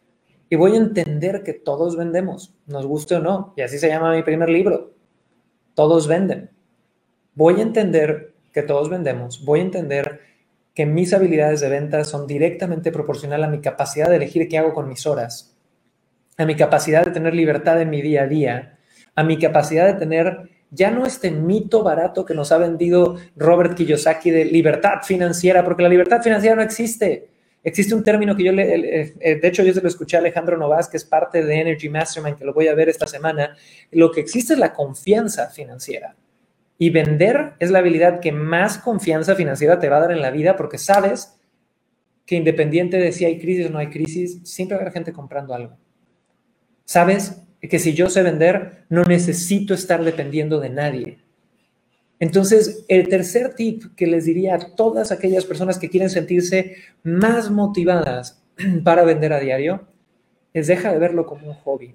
[0.49, 3.53] Y voy a entender que todos vendemos, nos guste o no.
[3.57, 4.93] Y así se llama mi primer libro.
[5.73, 6.51] Todos venden.
[7.35, 9.43] Voy a entender que todos vendemos.
[9.43, 10.21] Voy a entender
[10.73, 14.73] que mis habilidades de venta son directamente proporcional a mi capacidad de elegir qué hago
[14.73, 15.56] con mis horas,
[16.37, 18.77] a mi capacidad de tener libertad en mi día a día,
[19.15, 23.75] a mi capacidad de tener ya no este mito barato que nos ha vendido Robert
[23.75, 27.29] Kiyosaki de libertad financiera, porque la libertad financiera no existe.
[27.63, 30.57] Existe un término que yo le, eh, de hecho yo se lo escuché a Alejandro
[30.57, 33.55] Novas, que es parte de Energy Mastermind, que lo voy a ver esta semana.
[33.91, 36.15] Lo que existe es la confianza financiera.
[36.77, 40.31] Y vender es la habilidad que más confianza financiera te va a dar en la
[40.31, 41.39] vida porque sabes
[42.25, 45.77] que independiente de si hay crisis o no hay crisis, siempre haber gente comprando algo.
[46.87, 51.17] Sabes que si yo sé vender, no necesito estar dependiendo de nadie.
[52.17, 57.51] Entonces, el tercer tip que les diría a todas aquellas personas que quieren sentirse más
[57.51, 58.41] motivadas
[58.85, 59.85] para vender a diario
[60.53, 61.93] es deja de verlo como un hobby,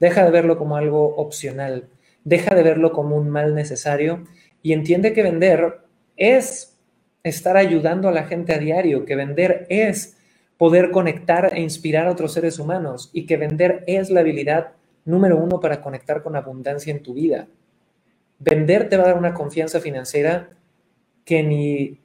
[0.00, 1.90] deja de verlo como algo opcional,
[2.24, 4.24] deja de verlo como un mal necesario
[4.62, 5.82] y entiende que vender
[6.16, 6.78] es
[7.22, 10.16] estar ayudando a la gente a diario, que vender es
[10.62, 15.36] poder conectar e inspirar a otros seres humanos y que vender es la habilidad número
[15.36, 17.48] uno para conectar con abundancia en tu vida.
[18.38, 20.50] Vender te va a dar una confianza financiera
[21.24, 21.98] que ni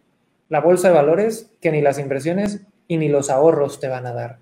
[0.50, 4.14] la bolsa de valores, que ni las inversiones y ni los ahorros te van a
[4.14, 4.40] dar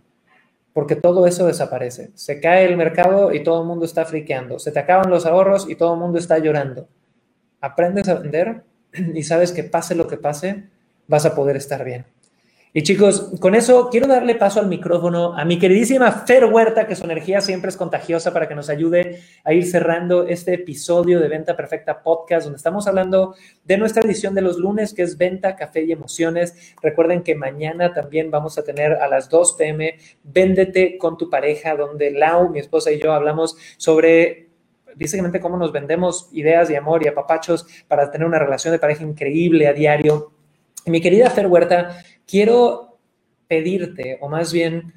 [0.71, 2.11] porque todo eso desaparece.
[2.13, 4.59] Se cae el mercado y todo el mundo está friqueando.
[4.59, 6.87] Se te acaban los ahorros y todo el mundo está llorando.
[7.59, 8.63] Aprendes a vender
[9.13, 10.69] y sabes que pase lo que pase,
[11.05, 12.05] vas a poder estar bien.
[12.77, 16.97] Y chicos, con eso quiero darle paso al micrófono a mi queridísima Fer Huerta, que
[16.97, 21.29] su energía siempre es contagiosa para que nos ayude a ir cerrando este episodio de
[21.29, 25.55] Venta Perfecta Podcast, donde estamos hablando de nuestra edición de los lunes, que es Venta,
[25.55, 26.75] Café y Emociones.
[26.81, 29.95] Recuerden que mañana también vamos a tener a las 2 pm
[30.25, 34.49] Véndete con tu pareja, donde Lau, mi esposa y yo hablamos sobre
[34.95, 39.05] básicamente cómo nos vendemos ideas de amor y apapachos para tener una relación de pareja
[39.05, 40.34] increíble a diario.
[40.85, 42.99] Mi querida Fer Huerta, quiero
[43.47, 44.93] pedirte, o más bien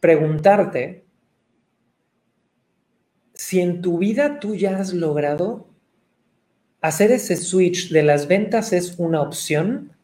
[0.00, 1.04] preguntarte,
[3.34, 5.70] si en tu vida tú ya has logrado
[6.80, 9.96] hacer ese switch de las ventas es una opción,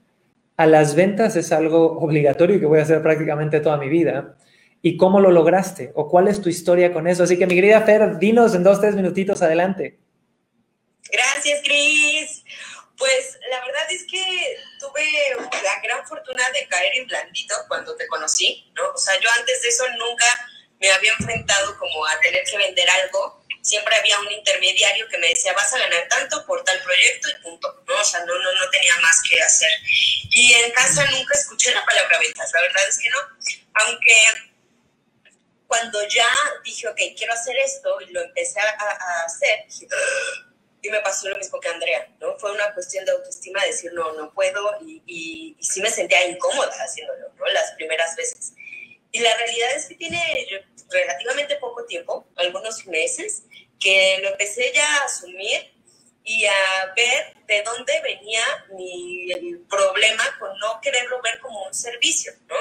[0.56, 4.36] a las ventas es algo obligatorio que voy a hacer prácticamente toda mi vida.
[4.82, 5.92] ¿Y cómo lo lograste?
[5.94, 7.24] ¿O cuál es tu historia con eso?
[7.24, 9.98] Así que mi querida Fer, dinos en dos, tres minutitos adelante.
[11.10, 12.44] Gracias, Cris.
[12.96, 14.22] Pues la verdad es que
[15.62, 18.90] la gran fortuna de caer en blandito cuando te conocí, ¿no?
[18.90, 20.26] O sea, yo antes de eso nunca
[20.80, 23.42] me había enfrentado como a tener que vender algo.
[23.62, 27.42] Siempre había un intermediario que me decía, vas a ganar tanto por tal proyecto y
[27.42, 27.94] punto, ¿no?
[27.94, 29.70] O sea, no, no, no tenía más que hacer.
[30.30, 33.18] Y en casa nunca escuché la palabra ventas, la verdad es que no.
[33.74, 34.16] Aunque
[35.66, 36.28] cuando ya
[36.64, 40.45] dije, ok, quiero hacer esto y lo empecé a, hacer, ¡Ah!",
[40.82, 42.38] y me pasó lo mismo que Andrea, ¿no?
[42.38, 46.72] Fue una cuestión de autoestima, decir, no, no puedo, y, y, sí me sentía incómoda
[46.78, 47.46] haciéndolo, ¿no?
[47.46, 48.52] Las primeras veces.
[49.10, 50.20] Y la realidad es que tiene
[50.90, 53.42] relativamente poco tiempo, algunos meses,
[53.80, 55.72] que lo empecé ya a asumir
[56.24, 61.74] y a ver de dónde venía mi el problema con no quererlo ver como un
[61.74, 62.56] servicio, ¿no?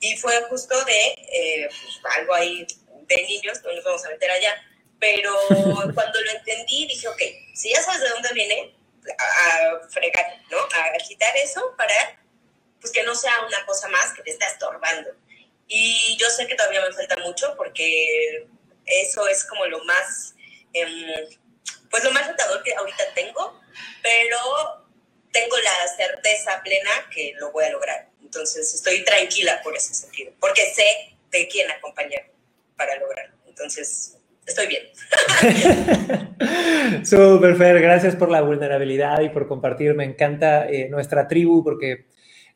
[0.00, 2.66] Y fue justo de eh, pues, algo ahí
[3.06, 4.54] de niños, no nos vamos a meter allá,
[4.98, 5.36] pero
[5.94, 7.22] cuando lo entendí dije, ok,
[7.54, 8.74] si ya sabes de dónde viene,
[9.16, 10.58] a, fregar, ¿no?
[10.58, 11.94] A quitar eso para
[12.80, 15.10] pues que no sea una cosa más que te está estorbando.
[15.66, 18.46] Y yo sé que todavía me falta mucho porque
[18.86, 20.34] eso es como lo más
[20.72, 21.06] em,
[21.90, 23.60] pues lo más retador que ahorita tengo,
[24.02, 24.86] pero
[25.32, 28.08] tengo la certeza plena que lo voy a lograr.
[28.22, 32.30] Entonces estoy tranquila por ese sentido, porque sé de quién acompañar
[32.76, 33.36] para lograrlo.
[33.46, 34.17] Entonces
[34.48, 34.82] estoy bien.
[37.04, 39.94] Súper, Fer, gracias por la vulnerabilidad y por compartir.
[39.94, 42.06] Me encanta eh, nuestra tribu porque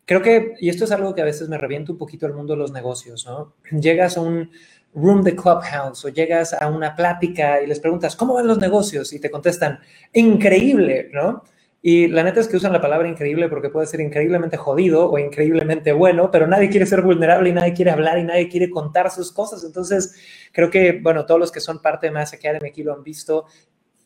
[0.04, 2.54] creo que, y esto es algo que a veces me revienta un poquito el mundo
[2.54, 3.54] de los negocios, ¿no?
[3.70, 4.50] Llegas a un
[4.94, 9.12] room de Clubhouse o llegas a una plática y les preguntas, ¿cómo van los negocios?
[9.12, 9.78] Y te contestan,
[10.12, 11.44] increíble, ¿no?
[11.84, 15.18] Y la neta es que usan la palabra increíble porque puede ser increíblemente jodido o
[15.18, 19.10] increíblemente bueno, pero nadie quiere ser vulnerable y nadie quiere hablar y nadie quiere contar
[19.10, 19.64] sus cosas.
[19.64, 20.14] Entonces,
[20.52, 23.46] creo que, bueno, todos los que son parte de Mass Academy aquí lo han visto.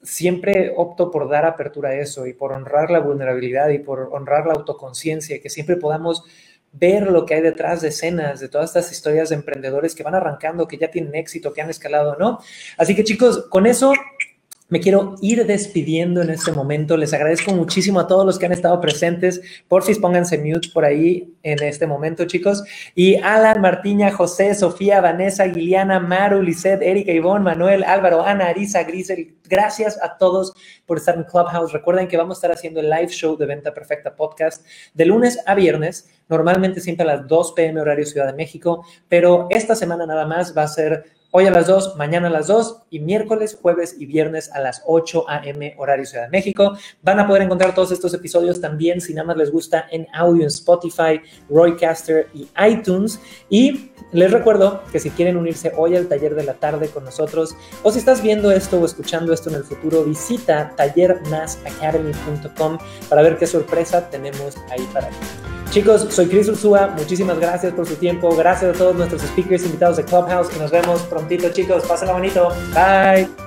[0.02, 4.46] Siempre opto por dar apertura a eso y por honrar la vulnerabilidad y por honrar
[4.46, 6.24] la autoconciencia, que siempre podamos
[6.72, 10.14] ver lo que hay detrás de escenas, de todas estas historias de emprendedores que van
[10.14, 12.38] arrancando, que ya tienen éxito, que han escalado, ¿no?
[12.78, 13.92] Así que chicos, con eso
[14.68, 16.96] me quiero ir despidiendo en este momento.
[16.96, 19.40] Les agradezco muchísimo a todos los que han estado presentes.
[19.68, 22.64] Por si pónganse mute por ahí en este momento, chicos.
[22.94, 28.82] Y Alan, Martiña, José, Sofía, Vanessa, Guiliana, Maru, Lisette, Erika, Ivonne, Manuel, Álvaro, Ana, Arisa,
[28.82, 29.36] Grisel.
[29.48, 30.52] Gracias a todos
[30.84, 31.72] por estar en Clubhouse.
[31.72, 35.38] Recuerden que vamos a estar haciendo el live show de Venta Perfecta Podcast de lunes
[35.46, 36.10] a viernes.
[36.28, 40.56] Normalmente siempre a las 2 pm horario Ciudad de México, pero esta semana nada más
[40.56, 41.04] va a ser
[41.39, 44.82] Hoy a las 2, mañana a las 2 y miércoles, jueves y viernes a las
[44.87, 45.74] 8 a.m.
[45.76, 46.78] horario Ciudad de México.
[47.03, 50.45] Van a poder encontrar todos estos episodios también, si nada más les gusta, en audio
[50.45, 51.20] en Spotify,
[51.51, 53.20] Roycaster y iTunes.
[53.51, 57.55] Y les recuerdo que si quieren unirse hoy al taller de la tarde con nosotros,
[57.82, 62.78] o si estás viendo esto o escuchando esto en el futuro, visita tallermasacademy.com
[63.11, 65.55] para ver qué sorpresa tenemos ahí para ti.
[65.70, 69.98] Chicos, soy Chris Ursúa, muchísimas gracias por su tiempo, gracias a todos nuestros speakers invitados
[69.98, 73.45] de Clubhouse y nos vemos prontito chicos, pásenla bonito, bye.